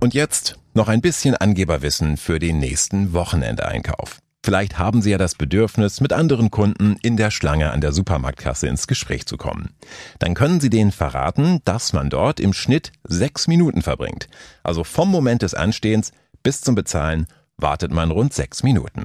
Und 0.00 0.12
jetzt 0.12 0.58
Noch 0.76 0.88
ein 0.88 1.00
bisschen 1.00 1.36
Angeberwissen 1.36 2.16
für 2.16 2.40
den 2.40 2.58
nächsten 2.58 3.12
Wochenendeinkauf. 3.12 4.18
Vielleicht 4.44 4.76
haben 4.76 5.02
Sie 5.02 5.12
ja 5.12 5.18
das 5.18 5.36
Bedürfnis, 5.36 6.00
mit 6.00 6.12
anderen 6.12 6.50
Kunden 6.50 6.96
in 7.00 7.16
der 7.16 7.30
Schlange 7.30 7.70
an 7.70 7.80
der 7.80 7.92
Supermarktkasse 7.92 8.66
ins 8.66 8.88
Gespräch 8.88 9.24
zu 9.26 9.36
kommen. 9.36 9.70
Dann 10.18 10.34
können 10.34 10.58
Sie 10.58 10.70
denen 10.70 10.90
verraten, 10.90 11.60
dass 11.64 11.92
man 11.92 12.10
dort 12.10 12.40
im 12.40 12.52
Schnitt 12.52 12.90
sechs 13.04 13.46
Minuten 13.46 13.82
verbringt. 13.82 14.26
Also 14.64 14.82
vom 14.82 15.12
Moment 15.12 15.42
des 15.42 15.54
Anstehens 15.54 16.10
bis 16.42 16.60
zum 16.60 16.74
Bezahlen 16.74 17.28
wartet 17.56 17.92
man 17.92 18.10
rund 18.10 18.34
sechs 18.34 18.64
Minuten. 18.64 19.04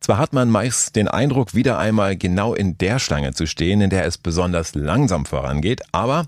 Zwar 0.00 0.18
hat 0.18 0.34
man 0.34 0.50
meist 0.50 0.96
den 0.96 1.08
Eindruck, 1.08 1.54
wieder 1.54 1.78
einmal 1.78 2.14
genau 2.14 2.52
in 2.52 2.76
der 2.76 2.98
Schlange 2.98 3.32
zu 3.32 3.46
stehen, 3.46 3.80
in 3.80 3.88
der 3.88 4.04
es 4.04 4.18
besonders 4.18 4.74
langsam 4.74 5.24
vorangeht, 5.24 5.80
aber 5.92 6.26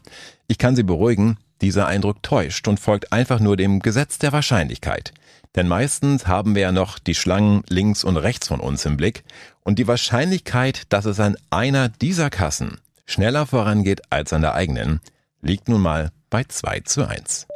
ich 0.48 0.56
kann 0.56 0.76
Sie 0.76 0.82
beruhigen, 0.82 1.36
dieser 1.60 1.86
Eindruck 1.86 2.22
täuscht 2.22 2.68
und 2.68 2.80
folgt 2.80 3.12
einfach 3.12 3.40
nur 3.40 3.56
dem 3.56 3.80
Gesetz 3.80 4.18
der 4.18 4.32
Wahrscheinlichkeit. 4.32 5.12
Denn 5.54 5.68
meistens 5.68 6.26
haben 6.26 6.54
wir 6.54 6.62
ja 6.62 6.72
noch 6.72 6.98
die 6.98 7.14
Schlangen 7.14 7.62
links 7.68 8.04
und 8.04 8.16
rechts 8.18 8.48
von 8.48 8.60
uns 8.60 8.84
im 8.84 8.96
Blick 8.96 9.24
und 9.62 9.78
die 9.78 9.88
Wahrscheinlichkeit, 9.88 10.82
dass 10.90 11.06
es 11.06 11.18
an 11.18 11.36
einer 11.50 11.88
dieser 11.88 12.30
Kassen 12.30 12.78
schneller 13.06 13.46
vorangeht 13.46 14.02
als 14.10 14.32
an 14.32 14.42
der 14.42 14.54
eigenen, 14.54 15.00
liegt 15.40 15.68
nun 15.68 15.80
mal 15.80 16.10
bei 16.28 16.44
2 16.44 16.80
zu 16.80 17.08
1. 17.08 17.46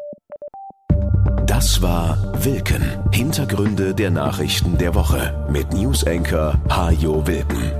Das 1.46 1.82
war 1.82 2.44
Wilken. 2.44 3.10
Hintergründe 3.12 3.94
der 3.94 4.10
Nachrichten 4.10 4.78
der 4.78 4.94
Woche 4.94 5.46
mit 5.50 5.72
Newsenker 5.72 6.60
Hajo 6.70 7.26
Wilken. 7.26 7.79